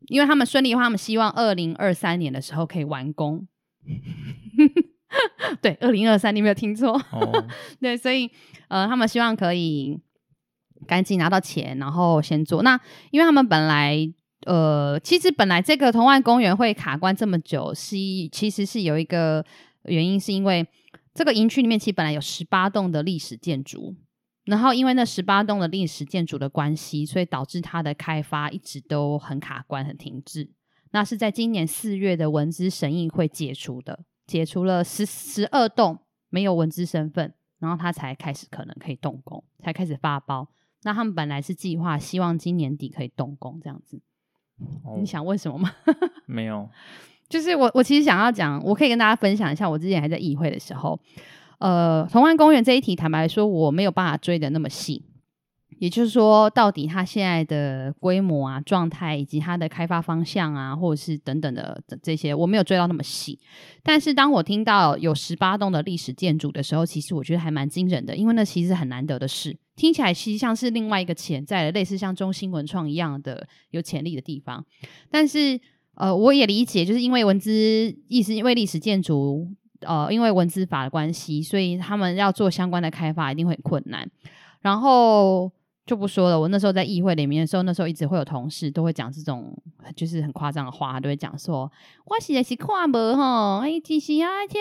[0.07, 3.47] 因为他们顺利的话，他们希望二零二三年的时候可以完工。
[5.61, 6.93] 对，二零二三，你没有听错。
[7.11, 7.45] 哦、
[7.81, 8.29] 对，所以
[8.69, 9.99] 呃，他们希望可以。
[10.87, 12.63] 赶紧拿到钱，然后先做。
[12.63, 12.77] 那
[13.11, 13.95] 因为他们本来，
[14.47, 17.95] 呃，其实本来这个同万公园会卡关这么久，是
[18.31, 19.45] 其实是有一个
[19.83, 20.65] 原因，是因为
[21.13, 23.95] 这个营区里面其实本来有十八栋的历史建筑，
[24.45, 30.49] 然后因为那十八栋的历史建筑的关系，所以导致它的开发一直都很卡关、很停滞。
[30.91, 40.49] 那是在今年四月的文资审议会解除的，解除了十十二栋没有文资身份，然后它才开始可能可以动工，才开始发包。
[40.83, 44.01] 那他们本来是计划希望今年底可以动工这样子，
[44.83, 45.71] 哦、你想问什么吗？
[46.25, 46.67] 没有，
[47.29, 50.99] 就是我我其实想要讲，我可以跟大家分享一下，我之前还在议会的时候，
[51.61, 55.05] 呃，同安公园这一题，坦白说我没有办法追得那么细。
[55.77, 63.39] 也就是说，到底它现在的规模啊、状态，以及它的开发方向啊，或者是等等的这些，我没有追到那么细。
[63.83, 69.57] 但是当我听到有十八栋的历史建筑的时候，其实我觉得还蛮惊人的，因为那其实是很难得的事。
[69.75, 74.63] 听起来其实像是另外一个潜在的，类似像中兴文创一样的有潜力的地方。
[75.09, 75.59] 但是
[75.95, 77.51] 呃，我也理解，就是因为文资
[78.07, 79.47] 意思，因为历史建筑，
[79.81, 84.09] 呃，因为文字法的关系，所以他们要做相关的开发一定会很困难。
[84.61, 85.51] 然后。
[85.83, 86.39] 就不说了。
[86.39, 89.51] 我那时候在议会里面的时候，那时候一直会有同事都会讲这种
[89.95, 91.69] 就是很夸张的话，都会讲说
[92.05, 94.59] ：“我实在是看无吼，哎，其实啊，这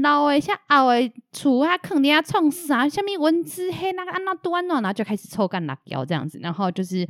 [0.00, 7.08] 老的、像后的厝啊，肯定要创啥，下面文字黑那个安那端喏，然后就开始臭干辣椒这样子，然后就是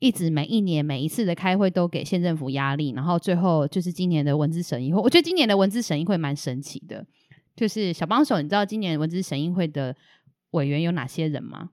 [0.00, 7.06] 一直每一年每一次的开会都给县政府压力，然后最后就是今年的文字审议会，我觉得今年的文字审议会蛮神奇的，
[7.56, 9.96] 就是小帮手，你知道今年文字审议会的
[10.50, 11.70] 委员有哪些人吗？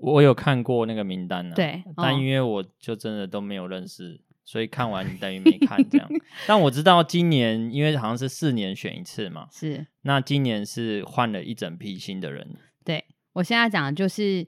[0.00, 6.06] 我有看过那个名单呢、啊，对，但因为我就真的都没有认识，哦、所以看完你等于没看这样。
[6.46, 12.46] 但我知道今年因为好像是四年选一次嘛，是，那今年是换了一整批新的人。
[12.84, 13.02] 对，
[13.32, 14.46] 我现在讲的就是，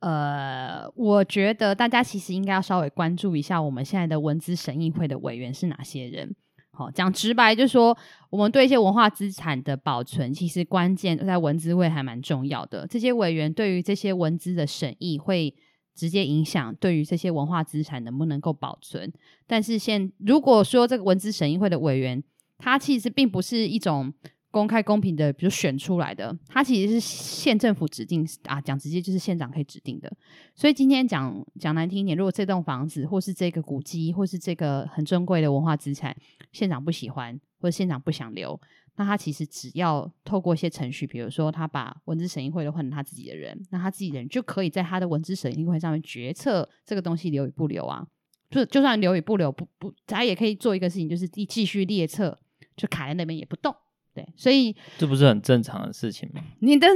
[0.00, 6.34] 呃，我觉得大家其实应该要稍微关注一下我们现在的文资审议会的委员是哪些人。
[6.72, 7.96] 好，讲直白就是说，
[8.30, 12.86] 我们对一些文化资产的保存，其实关键在文资会还蛮重要的。
[12.86, 15.54] 这些委员对于这些文资的审议，会
[15.94, 19.12] 直接影响对于这些文化资产能不能够保存。
[19.46, 22.22] 但是现如果说这个文资审议会的委员，
[22.56, 24.14] 他其实并不是一种。
[24.50, 30.12] 公开公平的，比如选出来的，它其实是县政府指定啊，讲直接就是县长可以指定的。
[30.54, 36.16] 所以今天讲讲难听一点，如果这栋房子或是这个古迹或是这个很珍贵的文化资产，
[36.52, 38.60] 县长不喜欢或者县长不想留，
[38.96, 48.06] 那他其实只要透过一些程序，比如说他把文资审议会都换成他自己的人，那他自己的人就可以在他的文资审议会上面决策这个东西留与不留啊。
[48.50, 52.36] 就就算留与不留，不不，他也可以做一个事情，就是继继续列册，
[52.76, 53.72] 就卡在那边也不动。
[54.20, 56.40] 对，所以这不是很正常的事情吗？
[56.60, 56.86] 你的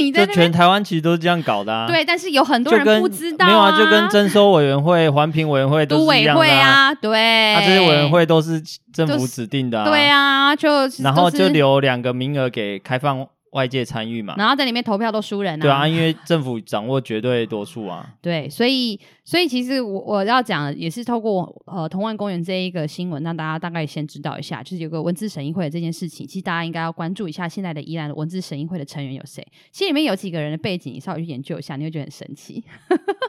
[0.00, 1.86] 你的全台湾其实都是这样搞的啊。
[1.86, 3.48] 对，但是有很多人不知道啊。
[3.48, 6.44] 没有啊，就跟征收委员会、环评委员会都是一样的啊。
[6.44, 8.62] 委会啊，对，啊，这些委员会都是
[8.92, 9.88] 政府指定的啊。
[9.88, 10.68] 对啊，就
[11.02, 13.26] 然后就留两个名额给开放。
[13.58, 15.62] 外界参与嘛，然后在里面投票都输人啊。
[15.62, 18.08] 对啊，因为政府掌握绝对多数啊。
[18.22, 26.24] 对，所以所以其实我我要讲的也是透过呃同万公园这一个新闻，让大家大概先知道一下，就是有个文字审议会的这件事情。
[26.24, 29.44] 其实大家应该要关注一下现在的宜兰的文字审议会的成员有谁。
[29.72, 32.62] 其实里面有几个人的背景，你稍微去研究一下，你会觉得很神奇。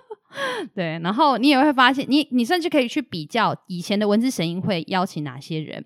[0.75, 5.83] 对，然后你也会发现，你你甚至可以去比较以前的文字审议会邀请哪些人。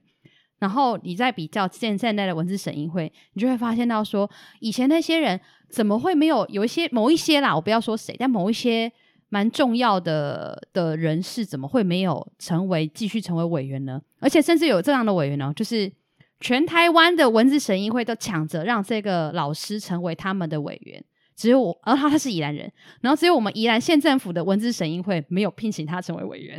[0.63, 4.29] 然后你再比较现现在的文字审议会，你就会发现到说，
[4.61, 5.37] 以前那些人
[5.69, 8.89] 怎么会没有有一些某一些啦，我不要说谁，但某一些
[9.27, 14.01] 蛮重要的的人士，怎么会没有成为继续成为委员呢？
[14.21, 15.91] 而且甚至有这样的委员呢，就是
[16.39, 21.03] 全台湾的文字审议会都抢着让这个老师成为他们的委员，
[21.35, 26.57] 只有我，而他他是宜兰人，然后只有我们宜兰县政府的文字审议会没有聘请他成为委员。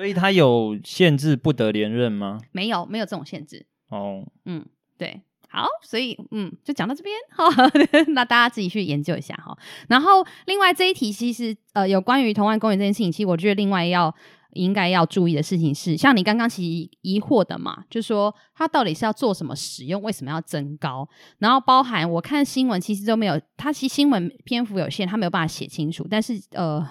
[0.00, 2.38] 所以他有限制不得连任吗？
[2.52, 3.66] 没有，没有这种限制。
[3.90, 4.64] 哦，嗯，
[4.96, 5.20] 对。
[5.46, 7.44] 好，所以嗯，就讲到这边哈，
[8.14, 9.54] 那大家自己去研究一下哈。
[9.90, 14.14] 然后另外这一题其实呃有关于同安公园这件事情，其实我觉得另外要
[14.54, 21.06] 应该要注意的事情是，像你刚刚其实疑惑的嘛，就说它到底是要做什么使用，为什么要增高？
[21.40, 26.88] 然后包含我看新闻其实都没有，它其实新闻篇幅有限，它没有办法写清楚，但是呃。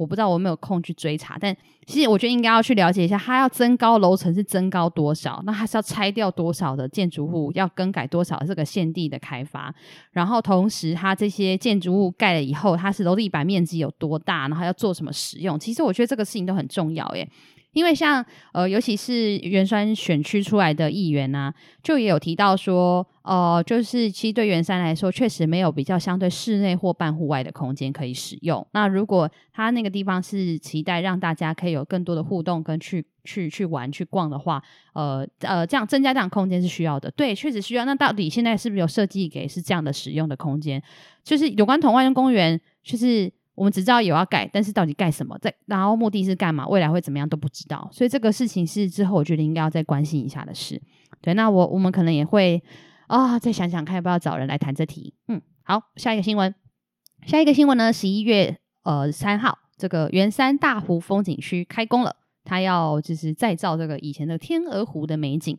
[0.00, 1.54] 我不知道我没有空去追查，但
[1.86, 5.42] 其实我觉得应该要去了解一下，它要增高楼层是增高多少？
[5.44, 7.52] 那它是要拆掉多少的建筑物？
[7.52, 9.74] 要更改多少这个限地的开发？
[10.12, 14.48] 然后同时，它这些建筑物盖了以后，它是楼地板面积有多大？
[14.48, 15.60] 然后要做什么使用？
[15.60, 17.28] 其实我觉得这个事情都很重要耶。
[17.72, 28.66] 因为像呃，尤其是圆山选区出来的议员啊，就也有提到说，呃，就是其实对圆山来说，确实没有比较相对室内或半户外的空间可以使用。
[28.72, 34.62] 那如果他那个地方是期待让大家可以有更多的互动跟去去去玩去逛的话，
[34.94, 37.10] 呃呃，这样增加这样空间是需要的。
[37.12, 37.84] 对，确实需要。
[37.84, 40.82] 那到底现在是不是有设计给是这样的使用的空间？
[41.22, 43.32] 就是有关同安公园，就是。
[43.60, 50.80] 我们只知道有要盖，但是到底盖什么，在然后目的是干嘛，未来会怎么样都不知道，所以这个事情是之后我觉得应该要再关心一下的事。
[51.20, 52.62] 对，那我我们可能也会
[53.06, 55.12] 啊、再想想看要不要找人来谈这题。
[55.28, 56.54] 嗯，好，下一个新闻，
[57.26, 65.58] 下一个新闻呢，十一月呃三号，这个圆山大湖风景区开工了，它要就是再造这个以前的天鹅湖的美景。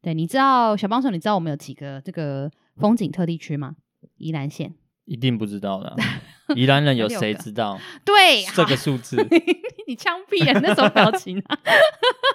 [0.00, 3.76] 对，你知道小帮手，你知道我们有几个这个风景特地区吗？
[4.16, 4.72] 宜兰县。
[5.12, 5.94] 一定不知道的，
[6.56, 7.78] 宜兰人有谁知道？
[8.02, 9.16] 对，这个数字，
[9.86, 10.58] 你枪毙啊？
[10.62, 11.58] 那种表情啊？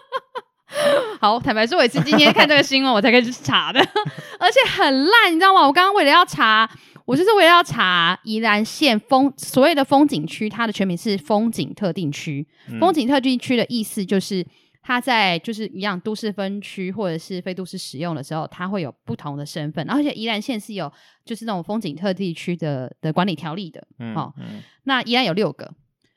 [1.20, 3.80] 好，坦白说，我也是今天看这个新闻，我才开始查的，
[4.40, 5.66] 而且很烂，你知道吗？
[5.66, 6.70] 我刚刚为了要查，
[7.06, 12.46] 我就是为了要查宜兰县风所谓的风景区，它的全名是风景特定区。
[12.70, 14.46] 嗯、风景特定区的意思就是。
[14.88, 20.90] 它在就是一样都市分区或者是非都市使用的时候，它会有不同的身份，而且宜兰县是有
[21.26, 25.70] 就是那种风景特地区的的管理条例的，好、嗯哦嗯，那宜兰有六个，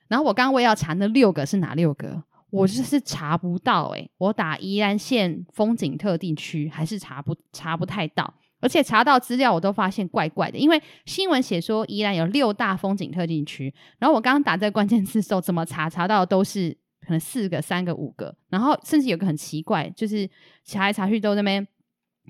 [0.06, 16.78] 然后我刚刚我也要查那六个是哪六个，我就是查不到诶、欸，我打宜兰县风景特定区还是查不查不太到，而且查到资料我都发现怪怪的，因为新闻写说宜兰有六大风景特定区，然后我刚刚打这个关键字的时候怎么查查到都是。
[17.00, 20.28] 可能四个、三个、五个，然后甚至有个很奇怪，就是
[20.64, 21.66] 查来查去都那边，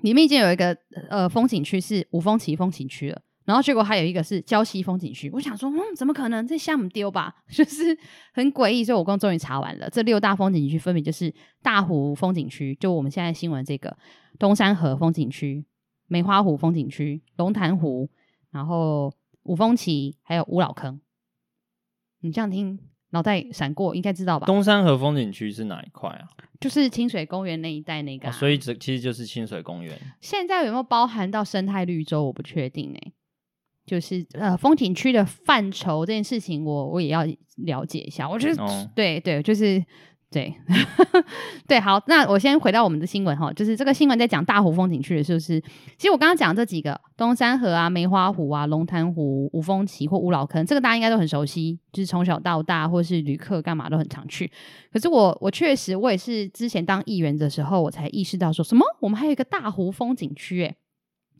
[0.01, 0.75] 里面已经有一个
[1.09, 5.29] 呃风景区是五峰旗风景区了，然后结果还有一个是礁溪风景区。
[5.33, 6.47] 我想说，嗯，怎么可能？
[6.47, 7.97] 这项目丢吧， 就是
[8.33, 8.83] 很诡异。
[8.83, 13.95] 所以我刚终于查完了，这六大风景区分别就是大湖风景区，就我们现在新闻这个
[14.39, 15.65] 东山河风景区、
[16.07, 18.09] 梅花湖风景区、龙潭湖，
[18.51, 19.13] 然后
[19.43, 21.01] 五峰旗，还有五老坑。
[22.21, 22.79] 你这样听。
[23.11, 24.45] 脑袋闪过，应该知道吧？
[24.45, 26.27] 东山河风景区是哪一块啊？
[26.59, 29.97] 就是清水公园那一带那个、啊哦，所以这其实就是清水公园。
[30.19, 32.25] 现在有没有包含到生态绿洲？
[32.25, 33.13] 我不确定哎、欸。
[33.85, 37.23] 就是呃，风景区的范畴这件事情我，我我也要
[37.57, 38.29] 了解一下。
[38.29, 39.83] 我觉得、哦、对对，就是。
[40.31, 40.55] 对，
[41.67, 45.59] 对，好，那我先回到我们的新闻哈，就是这个新闻在讲大湖风景区的时候，是
[45.97, 54.49] 其实我刚刚讲这几个东山河啊、梅花湖啊、龙潭湖、五峰旗或五老坑，这个大家应该都很熟悉，就是从小到大或是旅客干嘛都很常去。
[54.89, 60.73] 可是我我确实我也是之前当议员的时候，我才意识到说什么我们还有一个大湖风景区诶。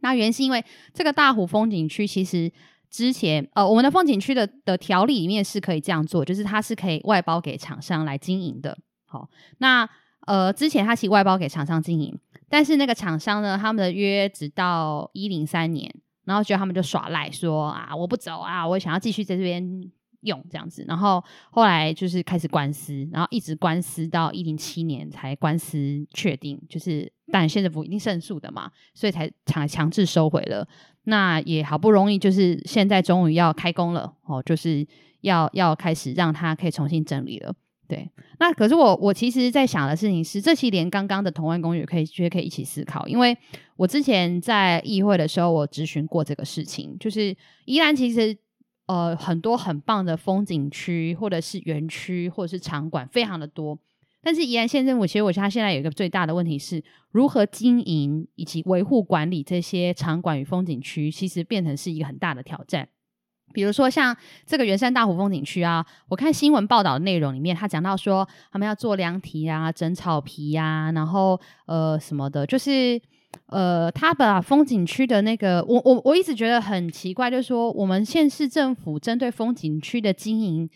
[0.02, 2.52] 那原因是因为这个大湖风景区其实。
[2.92, 8.78] 之前呃，我们的风景区的的条例里面是可以这样做，就是它是可以外包给厂商来经营的。
[9.06, 9.30] 好，
[9.60, 9.90] 那
[10.28, 12.16] 呃，之前它其实外包给厂商经营，
[12.50, 15.90] 但是那个厂商呢，他们的约直到一零三年，
[16.26, 19.64] 然后觉得他们就耍赖说啊，我不走啊，我想要继续在这边
[20.22, 30.68] 用这样子，然后后来就是开始官司，然后一直官司到一零七年才官司确定，就是但县政府一定胜诉的嘛，所以才强强制收回了。
[31.04, 34.86] 那也好不容易，就是现在终于要开工了哦，就是
[35.22, 37.54] 要要开始让它可以重新整理了。
[37.88, 43.38] 对，那可是我我其实在想的事情是，这期连刚刚的同安公寓可以觉得可以一起思考，因为
[43.76, 47.36] 我之前在议会的时候，我咨询过这个事情，就是
[47.66, 48.38] 宜兰其实
[48.86, 53.78] 呃很多很棒的风景区，或者是园区，或者是场馆，非常的多。
[54.24, 62.88] 但是宜兰县政府其实我觉得它现在有一个最大的问题是如何经营以及维护管理这些场馆与风景区，其实变成是一个很大的挑战。
[63.52, 64.16] 比如说像
[64.46, 73.02] 这个圆山大湖风景区啊，我看新闻报道的内容里面，他讲到说他们要做凉亭啊、整草皮呀、啊，然后呃什么的，就是
[73.48, 80.70] 呃他把风景区的那个，我我我一直觉得很奇怪，就是说我们县市政府针对风景区的经营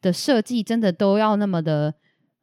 [0.00, 1.92] 的设计，真的都要那么的。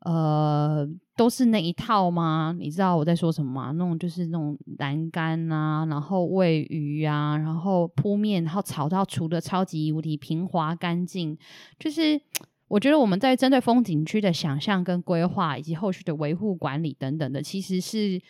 [0.02, 2.56] 呃，都是那一套吗？
[2.58, 3.72] 你知道我在说什么吗？
[3.72, 11.38] 那种就是那种栏杆啊，然后喂鱼啊，然后铺面，然后草到除的超级无敌平滑干净。
[11.78, 12.22] 就是
[12.70, 18.22] 我觉得我们在针对风景区的想象跟规划，以及后续的维护管理等等的，其实是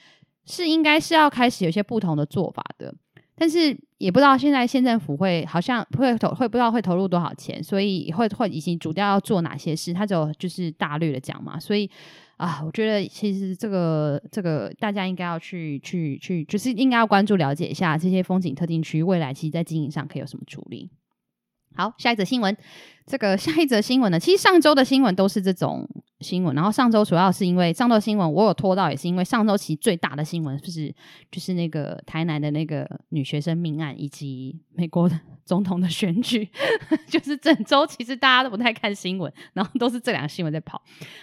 [0.45, 2.95] 是应该是要开始有些不同的做法的。
[3.39, 11.57] 但是也不知道现在县政府会好像会投会不知道会投入多少钱，所以会会已经主调要做哪些事，他就就是大略的讲嘛。
[11.57, 11.89] 所以
[12.37, 20.89] 啊，我觉得其实这个这个大家应该要去去去，就是应该要关注了解一下这些风景特定区未来其实在经营上可以有什么处理。
[21.75, 22.57] 好，下一则新闻，
[23.09, 25.89] 这个下一则新闻呢，其实上周的新闻都是这种
[26.19, 30.93] 新闻，然后上周主要是因为上周新闻我有拖到，也是因为上周其实最大的新闻就是
[31.31, 36.47] 就是那个台南的那个女学生命案，以及美国的总统的选举，
[37.09, 40.79] 就是整周其实大家都不太看新闻，然后都是这两个新闻在跑，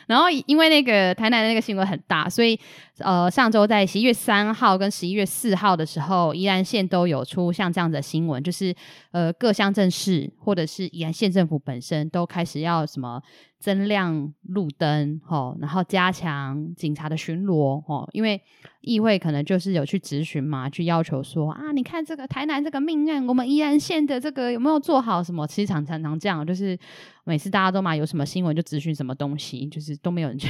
[0.09, 2.59] 然后因为那个台南的那个新闻很大，所以
[2.99, 8.75] 呃上周在十一月三号跟十一月四号的时候，宜兰县都有出像这样的新闻，就是
[9.13, 13.23] 呃各乡镇市或者是宜兰县政府本本身都开始要什么。
[13.59, 18.41] 增亮路灯，吼，然后加强警察的巡逻，吼，因为
[18.83, 25.45] 议会可能就是有去质询嘛，去要求说啊，你看这个台南这个命案，我们宜兰县的这个有没有做好什么？
[25.47, 26.79] 其实常常常这样，就是
[27.25, 30.49] 每次大家都嘛有什么新闻就质询什么东西，就是都没有人去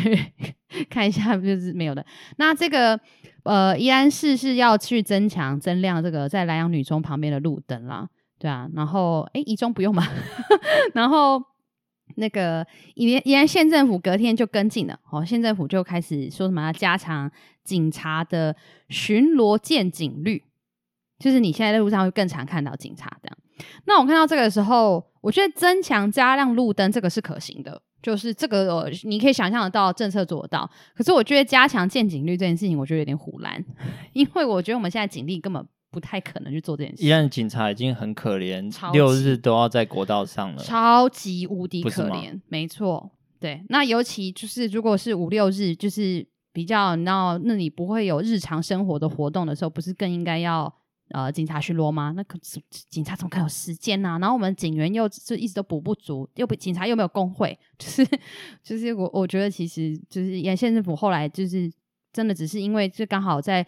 [0.90, 2.04] 看一下，就是没有的。
[2.36, 3.00] 那这个
[3.44, 8.06] 呃，宜兰市是要去增强增亮这个在莱阳女中旁边的路灯啦，
[8.38, 10.06] 对啊，然后诶，宜中不用嘛，
[10.94, 11.42] 然后。
[12.18, 17.30] 那个宜兰宜兰县政府隔天就跟进了，哦，县政府就开始说什么要加强
[17.64, 18.56] 警察的
[18.88, 20.42] 巡逻见警率，
[21.18, 23.36] 就是你现在在路上会更常看到警察这样。
[23.86, 30.70] 那我看到这个的时候，我觉得增强加亮路灯这个是可行的，就是这个你可以想象得到政策做得到。
[30.94, 33.62] 可是我觉得加强见警率这件事情，我觉得有点虎烂，
[34.14, 35.66] 因为我觉得我们现在警力根本。
[35.96, 37.02] 不太可能去做这件事。
[37.02, 42.38] 宜兰警察已经很可怜，六日都要在国道上了，超级无敌可怜。
[42.48, 43.64] 没错，对。
[43.70, 50.70] 那尤其就是如果是五六日，就是比较，你知道那你不会有日常生活的活动的时候，不是更应该要
[51.12, 52.12] 呃警察巡逻吗？
[52.14, 54.18] 那可是警察怎么可能有时间呢、啊？
[54.18, 58.06] 然后我们警员又就一直都补不足，又不警察又没有工会， 就是
[58.62, 61.72] 就是我我觉得其实就是宜兰县政府后来就是
[62.12, 63.66] 真的只是因为就刚好在。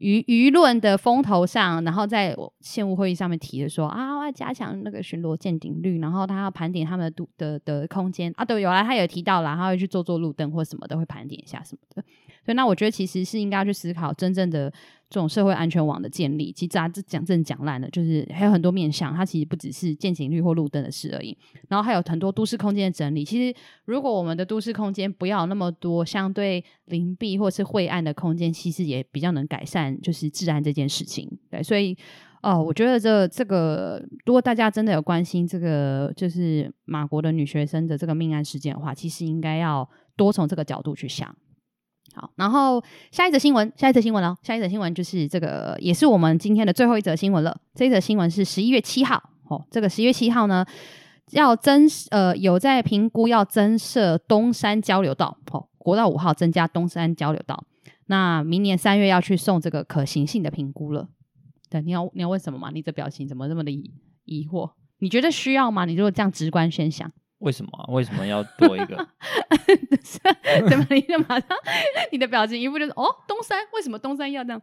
[0.00, 12.02] 舆舆论的风头上，然后在县务会议上面提的说啊，我要加强那个巡逻鉴定率，然后他要盘点他们的的的空间啊，对，有啊他有提到了，他会去做做路灯或什么的，会盘点一下什么的。
[12.44, 14.72] 所以那我觉得其实是应该要去思考真正的。
[15.10, 21.36] 这种社会安全网的建立，其实大家这讲正讲烂了，就是还有很多面向，它其实不只是见警率或路灯的事而已。
[21.68, 23.24] 然后还有很多都市空间的整理。
[23.24, 31.28] 其实，如果我们的都市空间不要那么多相对邻避或是晦暗的空间，其实也比较能改善就是治安这件事情。
[31.50, 31.96] 对，所以
[32.42, 41.36] 哦，我觉得这这个，如果大家真的有关心这个，就是马国的女学生的这个命案事件的话，其实应该要多从这个角度去想。
[42.14, 42.82] 好，然后
[43.12, 47.56] 下一则新闻，下一则新闻哦，下一则新闻就是这个，也是我们今天的最后一则新闻了。
[47.74, 50.66] 这一则新闻是十一月七号，哦，这个十一月七号呢，
[51.30, 57.64] 要增呃有在评估要增设东山交流道，哦，国道五号增加东山交流道，
[58.06, 61.08] 那明年三月要去送这个可行性的评估了。
[61.70, 62.70] 对，你要你要问什么吗？
[62.74, 63.94] 你这表情怎么这么的疑
[64.24, 64.72] 疑惑？
[64.98, 65.84] 你觉得需要吗？
[65.84, 67.10] 你如果这样直观先想。
[67.40, 67.70] 为什么？
[67.88, 68.96] 为什么要多一个？
[70.68, 71.48] 怎么你就马上
[72.12, 74.62] 你的表情一副就是哦，东山为什么东山要这样？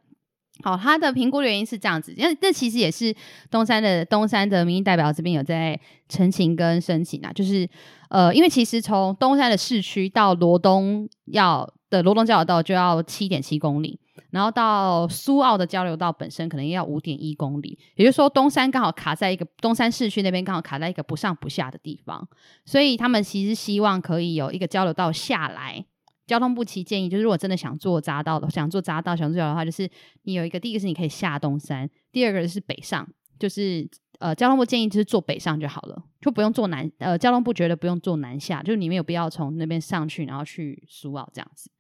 [0.64, 3.16] 好，他的评估的原因是这样子，因为这其实也是
[3.52, 7.70] 东山的东山的民意代表这边有在陈情跟申请啊，就是
[8.10, 14.00] 呃，因为其实从东山的市区到罗东要的罗东交流道就要七点七公里。
[14.30, 22.28] 然后到苏澳的交流道本身可能要五点一公里，也就是说东山刚好卡在一个东山市区那边刚好卡在一个不上不下的地方，
[22.66, 25.86] 所以他们其实希望可以有一个交流道下来。
[26.26, 29.90] 交通部其建议就是，如果真的想做匝道的，想做匝道想做的话，就是
[30.24, 33.08] 你有一个第一个是你可以下东山，第二个是北上，
[33.40, 33.90] 就是
[34.20, 41.72] 呃交通部建议就是做北上就好了，就不用做南呃交通部觉得不用做南下，就是你没有必要从那边上去然后去苏澳这样子。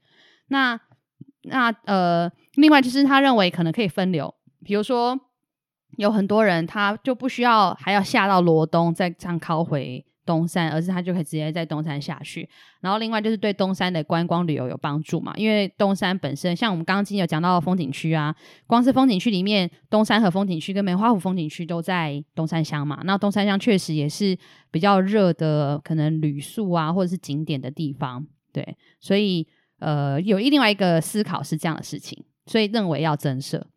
[0.47, 0.79] 那
[1.43, 4.33] 那呃，另外就是他认为可能可以分流，
[4.63, 5.17] 比如说
[5.97, 12.49] 有很多人他就不需要还要下到罗东再这样靠回东山，而是他就可以直接在东山下去。
[12.81, 18.35] 然后另外就是对东山的观光旅游有帮助嘛，因为东山本身像我们刚刚今天有讲到的风景区啊，
[18.65, 22.99] 光是风景区里面，东山和风景区跟梅花湖风景区都在东山乡嘛。
[23.05, 24.37] 那东山乡确实也是
[24.69, 28.27] 比较热的，可能旅宿啊或者是景点的地方。
[28.51, 29.47] 对，所以
[29.79, 33.67] 呃，有另外一个思考是这样的事情，所以认为要增设。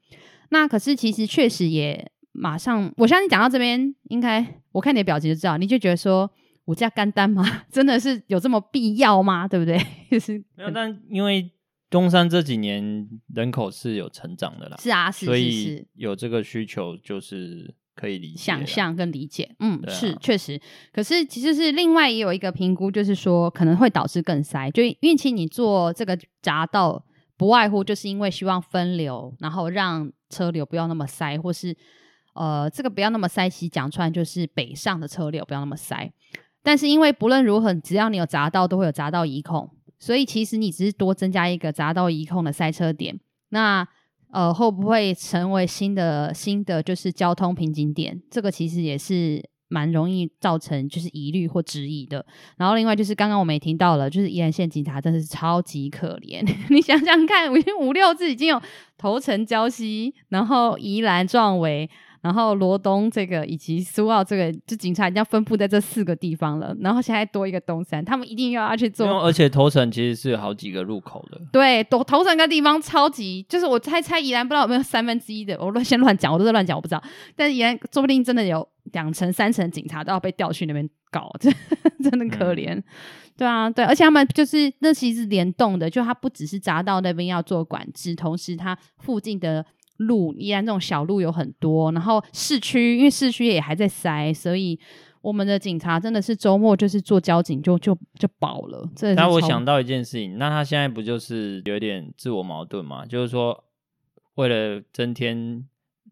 [0.51, 6.31] 那可是其实确实也马上，我相信讲到这边，应该我看你的表情就知道，你就觉得说。
[6.67, 7.43] 我家干单吗？
[7.73, 9.49] 真的是有这么必要吗？
[9.49, 9.77] 对不对？
[10.09, 11.51] 就是没有，但因为
[11.89, 20.59] 东山这几年人口是有成长的啦，是啊，是，是，是，所以有这个需求就是可以理解，想象跟理解，嗯，啊、是确实。
[20.93, 27.05] 可是其实是另外也有一个评估，就是说可能会导致更塞，就因为其实你做这个匝道，
[27.37, 31.77] 不外乎就是因为希望分流，然后让车流不要那么塞，或是
[32.35, 33.51] 呃，这个不要那么塞。
[33.51, 36.11] 其实讲出来就是北上的车流不要那么塞。
[36.63, 43.19] 但是因为不论如何，只要你有匝道，都会有匝道移控，所以其实你只是多增加一个匝道移控的塞车点，
[43.51, 43.87] 那
[44.33, 48.21] 呃会不会成为新的新的就是交通瓶颈点？
[48.31, 52.25] 这个其实也是蛮容易造成就是疑虑或质疑的。
[52.57, 58.61] 然后另外就是刚刚我们也听到了，就是宜兰县警察真的是超级可怜， 你想想看，五五六字已经有
[58.97, 61.89] 头城礁溪，然后宜兰壮围。
[62.23, 66.77] 然后罗东这个以及苏澳这个，就警察已经分布在这四个地方了。
[66.81, 69.07] 然后现在多一个东山，他们一定又要去做。
[69.23, 71.41] 而且头城其实是有好几个入口的。
[71.51, 77.03] 对，头头城个地方超级，就是我猜猜宜兰不知道有没有三分之一的，我乱先乱讲，我都在乱讲，我不知道。
[77.35, 81.51] 但是宜兰说不定真的有两成三成警察都要被调去那边搞，真
[82.11, 82.75] 真的可怜。
[82.75, 82.85] 嗯、
[83.39, 89.65] 对啊，对，而且他们就是那其实是联动的，就他不只是匝道那边要做管制，同时他附近的。
[90.01, 94.79] 路依然这种小路有很多，然后市区因为市区也还在塞，所以
[95.21, 98.89] 我们的警察真的是周末就是做交警就就就饱了。
[99.15, 103.05] 那我想到一件事情，那他现在不就是有点自我矛盾嘛？
[103.05, 103.65] 就是说
[104.37, 105.67] 为了增添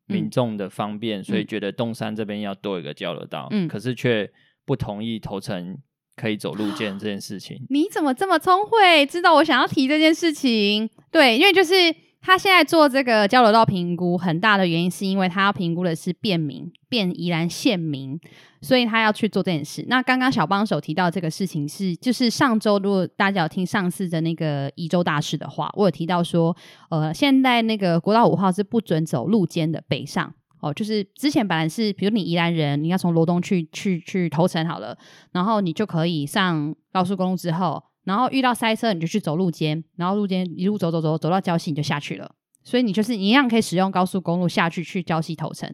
[0.07, 4.31] 民众的方便，嗯、所以觉得东山这边要多一个交流道，嗯，可是却
[4.67, 5.79] 不同意头城
[6.15, 7.65] 可以走路见 这件事情。
[7.71, 10.91] 你怎么这么聪慧，知道我想要提这件事情？
[11.11, 11.73] 对，因为就是。
[12.21, 18.19] 他现在做这个交流道评估，很大的原因是因为他要评估的是便民，便宜兰县民，
[18.61, 19.85] 所以他要去做这件事。
[19.89, 26.55] 那刚刚小帮手提到这个事情是，就是上周如果大家有听上次的那个宜州大事的话，我有提到说，
[26.91, 34.99] 呃，现在那个国道五号是不准走路肩的北上哦，就是之前本来是，比如你宜兰人，你要从罗东去去去头城好了，
[35.33, 37.83] 然后你就可以上高速公路之后。
[38.09, 42.35] 然后遇到塞车，你就去走路肩，然后路肩一路走走走走到礁溪，你就下去了。
[42.65, 45.73] 所以你就是你一样可以使用高速公路下去去礁溪头城。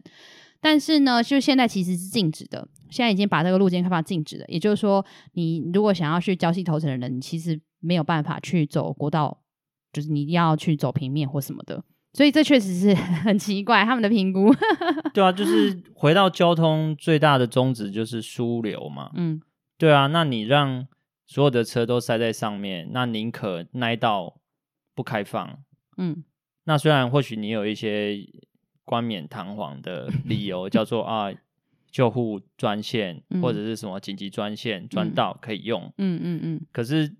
[0.59, 4.45] 但是呢，就现在其实是禁止的，现在已经把这个路肩开发禁止了。
[4.47, 9.41] 也就是说，你如果想要去礁溪头城的人，你其实没有办法去走国道，
[9.93, 11.81] 就是你一定要去走平面或什么的。
[12.13, 14.53] 所以这确实是 很奇怪，他们的评估。
[15.13, 19.11] 对啊， 就是回到交通最大的宗旨就是枢流嘛。
[19.15, 19.39] 嗯，
[19.77, 20.85] 对啊，那你让。
[21.25, 24.39] 所有的车都塞在上面，那宁可那一道
[24.93, 25.63] 不开放。
[25.97, 26.23] 嗯，
[26.65, 28.17] 那虽然或许你有一些
[28.83, 31.31] 冠冕堂皇的理由， 叫做啊
[31.89, 35.81] 救护专线、嗯、或者是什么紧急专线专道可以用。
[35.97, 36.55] 嗯嗯嗯。
[36.55, 37.15] 嗯，可是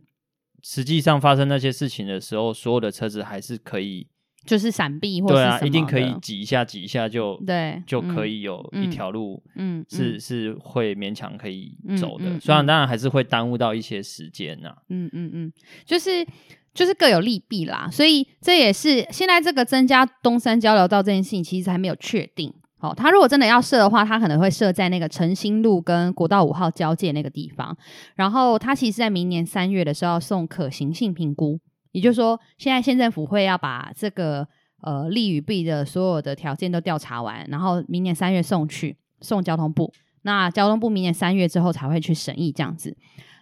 [0.62, 4.08] 实际上发生那些事情的时候，所有的车子还是可以。
[4.46, 16.26] 就是闪避或者，对啊，一定可以挤一下，挤一下就对，就可以有一条路，嗯，是是会勉强可以走的，虽然当然还是会耽误到一些时间呐，嗯嗯嗯，就是
[16.74, 27.76] 就是各有利弊啦，所以这也是现在这个增加东山交流道这件事情其实还没有确定，哦，他如果真的要设的话，他可能会设在那个诚心路跟国道五号交界那个地方，
[28.16, 31.60] 然后他其实在明年三月的时候要送可行性评估。
[31.96, 34.46] 也就是说，现在县政府会要把这个
[34.82, 39.94] 呃利与弊的所有的条件都调查完，然后明年三月送去送交通部。
[40.24, 42.94] 那交通部明年三月之后才会去审议这样子。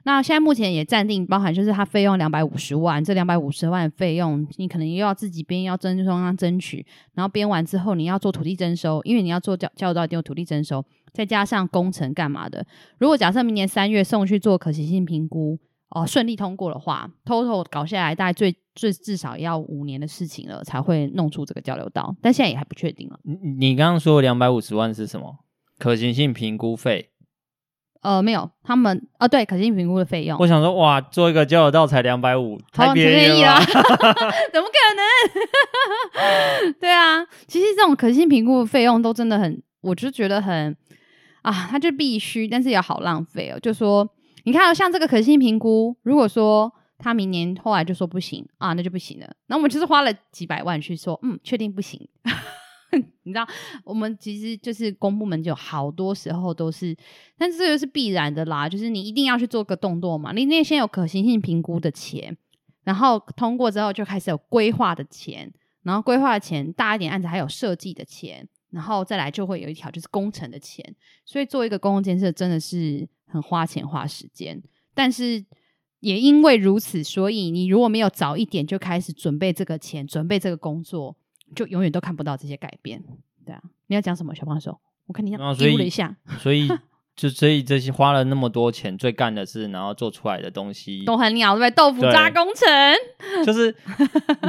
[0.03, 6.85] 那现在目前也暂定包含，就是它费用两百五十万，这两百五十万费用你可能又要自己编，要争中央争取，
[7.15, 12.63] 然后编完之后你要做土地征收，因为你要做交交流道一定有土地征收，再加上工程干嘛的。
[12.99, 15.57] 如果假设明年三月送去做可行性评估。
[15.93, 23.19] 哦，顺利通过的话，total 搞下来大概最最至少要五年的事情了，才会弄出这个交流道，但现在也还不确定了。
[23.23, 25.37] 你你刚刚说两百五十万是什么？
[25.77, 27.09] 可行性评估费？
[28.01, 30.37] 呃，没有，他们啊，对，可行性评估的费用。
[30.39, 33.59] 我想说，哇，做一个交流道才两百五，太便宜了，
[34.51, 34.77] 怎么可
[36.67, 36.73] 能？
[36.81, 40.75] 对啊，其实这种可行性评估的费用都真的很，我就觉得很
[41.43, 43.59] 啊，它就必须，但是也好浪费哦。
[43.59, 44.05] 就说
[44.43, 49.35] 你看，像这个可信评估，如果说他明年后来就说不行啊，那就不行了。
[49.47, 52.07] 那我们就是花了几百万去说，嗯，确定不行。
[53.23, 53.47] 你知道，
[53.83, 56.95] 我们其实就是公部门，就好多时候都是，
[57.37, 60.31] 但是这个是必然的啦，就是你一定要去做个动作嘛。
[60.31, 62.37] 你那先有可行性评估的钱，
[62.83, 70.84] 然后通过之后就开始有规划的钱，然后规划的钱大一点案子还有设计的钱，然后再来就会有一条就是工程的钱。
[71.24, 74.61] 所以做一个公共建设真的是很花钱花时间，
[74.93, 75.45] 但是
[76.01, 81.15] 也因为如此，所以你如果没有早一点就开始准备这个钱，准备这个工作。
[81.55, 83.03] 就永远都看不到这些改变，
[83.45, 84.80] 对啊，你要讲什么，小帮手？
[85.05, 86.67] 我看你要丢了一下，所以
[87.16, 91.76] 就所以这些花了那么多钱，最干的事，然后做出来的东西都很鸟，对不对？
[91.76, 92.66] 豆腐渣工程，
[93.45, 93.76] 就是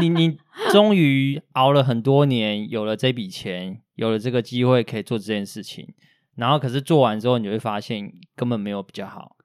[0.00, 0.38] 你你
[0.72, 5.86] 终于熬了很多年，有了这笔钱，有了这个机会可以做这件事情，
[6.36, 9.36] 然后可是做完之后，你会发现根本没有比较好。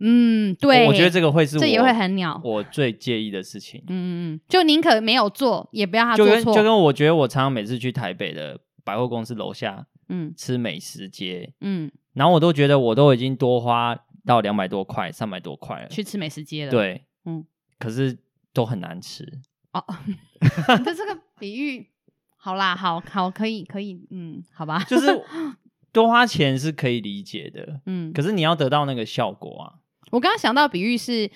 [0.00, 3.82] 嗯，对，我觉得这个会是我这也会很鸟，我最介意的事情。
[3.88, 6.36] 嗯嗯，就宁可没有做，也不要他做错。
[6.36, 16.70] 就跟就跟我觉得，我常常每次去台北的百货公司楼下，嗯，吃美食街，嗯，然后我都觉得我都已经多花到两百多块、三百多块了，去吃美食街了。
[16.70, 17.44] 对，嗯，
[17.78, 18.18] 可是
[18.52, 19.40] 都很难吃。
[19.72, 19.84] 哦，
[20.84, 21.88] 这这个比喻
[22.36, 25.06] 好啦，好好可以可以，嗯，好吧，就是
[25.92, 29.74] 多花钱是可以理解的，嗯，可是你要得到那个效果啊。
[30.10, 31.30] 我刚刚想到比喻是，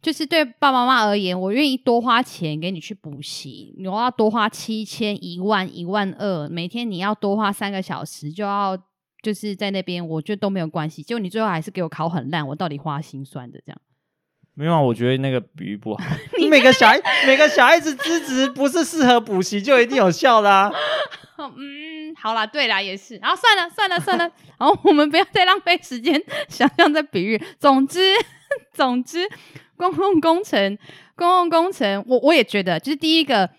[0.00, 8.78] 就是对爸爸妈妈而言，我愿意多花钱给你去补习，你要多花七千、一万、一万二，每天你要多花三个小时，就要
[9.24, 11.02] 就是在那边，我觉得都没有关系。
[11.02, 13.80] 结果你最后还是给我考很烂，我到底花心酸的这样？
[14.52, 16.04] 没有啊，我觉得那个比喻不好。
[16.38, 20.70] 你每个小孩每个小孩子资质不是适合补习就一定有效的啊。
[21.56, 23.16] 嗯，好啦，对啦，也是。
[23.16, 24.30] 然后算了，算了，算了。
[24.60, 27.42] 然后我们不要再浪费时间想象在比喻。
[27.58, 28.12] 总之，
[28.72, 29.28] 总之，
[29.76, 30.78] 公共工程，
[31.16, 33.50] 公共工程，我我也觉得，就是第一个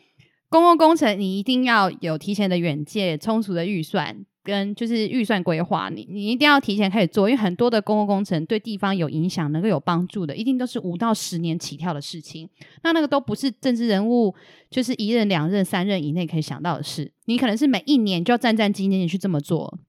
[0.48, 4.26] 公共工程，你一定要有提前的远见，充足的预算。
[4.46, 12.48] 跟就是预算规划，你你一定要提前开始做，因为很多的公共工程对地方有影响、能够有帮助的，一定都是五到十年起跳的事情。
[12.84, 14.34] 那那个都不是政治人物，
[14.70, 17.12] 就是一任、两任、三任以内可以想到的事。
[17.26, 19.80] 你可能是每一年就要战战兢兢的去这么做。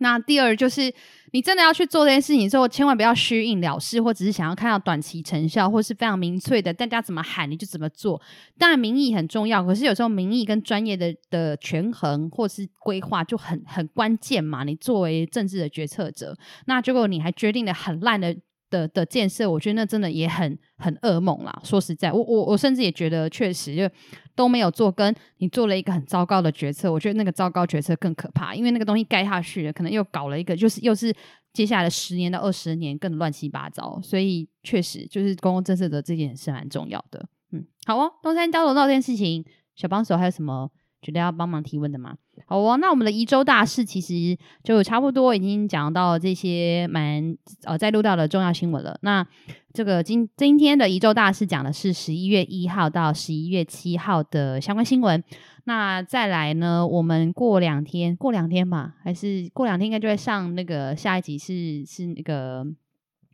[0.00, 0.92] 那第二就是，
[1.32, 8.20] 你真的要去做这件事情之后，千万不要虚应了事，或只是想要看到短期成效，或是非常明确的，大家怎么喊你就怎么做。
[8.58, 14.62] 当然民意很重要，可是有时候民意跟专业的的权衡或是规划就很很关键嘛。
[14.62, 18.36] 你作为政治的决策者，那结果你还决定了很烂的
[18.72, 21.60] 的的建设，我觉得那真的也很很噩梦啦。
[21.62, 23.88] 说实在，我我我甚至也觉得确实就。
[24.34, 31.14] 都没有做，跟你做了一个很糟糕的决策，我觉得那个糟糕决策更可怕，因为那个东西盖下去了，可能又搞了一个，就是又是
[31.52, 37.28] 接下来的十年到二十年更乱七八糟，所以确实就是公共政策的这件事蛮重要的。
[37.50, 39.44] 嗯，好哦，东山交流道这件事情，
[39.76, 40.70] 小帮手还有什么
[41.02, 42.16] 觉得要帮忙提问的吗？
[42.46, 48.98] 好哦，那我们的宜周大事其实就差不多已经讲到这些蛮呃在录到的重要新闻了。
[49.02, 49.26] 那
[49.74, 55.22] 这个今今天的宜周大事讲的是十一月一号到十一月七号的相关新闻。
[55.64, 62.66] 那再来呢，我们过两天，过两天吧，还是过两天应该就会上那个下一集是是那个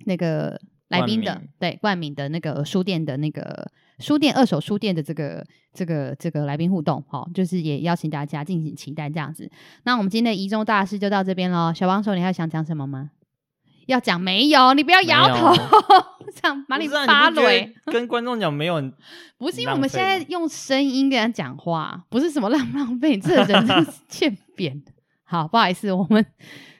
[0.06, 3.70] 那个来宾的，对，冠名的那个书店的那个。
[3.98, 9.50] 书店二手书店的这个这个这个来宾互动，好，就是也邀请大家敬请期待这样子。
[9.84, 11.72] 那我们今天的宜周大事就到这边喽。
[11.74, 13.10] 小帮手，你还想讲什么吗？
[13.86, 14.74] 要讲没有？
[14.74, 15.54] 你不要摇头，
[16.34, 17.74] 这样把你发雷。
[17.86, 18.80] 跟 观众讲没有，
[19.38, 24.82] 不是因为我们现在用声音跟人家讲话，不是什么浪不浪费，你这人真是欠扁。
[25.24, 26.24] 好，不好意思，我们。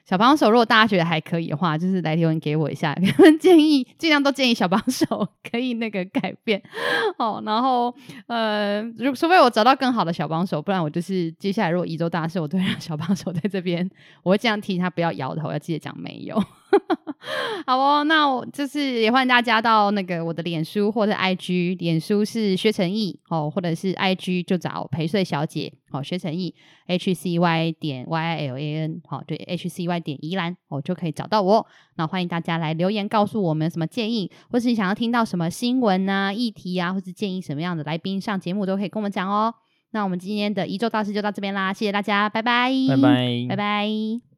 [0.09, 2.95] 小帮手，如果大家觉得还可以的话，就是来留言给我一下，
[3.39, 6.59] 建议尽量都建议小帮手可以那个改变
[7.19, 7.39] 哦。
[7.45, 7.93] 然后
[8.25, 13.87] 呃，如除非我找到更好的小帮手，不然我就是接下来如果一周大事，我都会让小帮手在这边，
[14.23, 16.43] 我会这样提醒他不要摇头，要记得讲没有。
[17.65, 26.53] 好哦，那我就是也欢迎大家到那个我的脸书或者 IG，脸书是薛成义哦，或者是 IG 就找陪睡小姐哦，薛成义
[26.87, 31.65] H C Y 点 Y I L A N 好，对 H C Y 点宜兰哦就可以找到我。
[31.97, 39.53] 那欢迎大家来留言告诉我们什么建议，或是你想要听到什么新闻啊、议题啊，或是建议什么样的来宾上节目都可以跟我们讲哦。
[39.91, 44.28] 那我们今天的一周大事就到这边啦，谢谢大家，拜拜，拜拜，拜拜。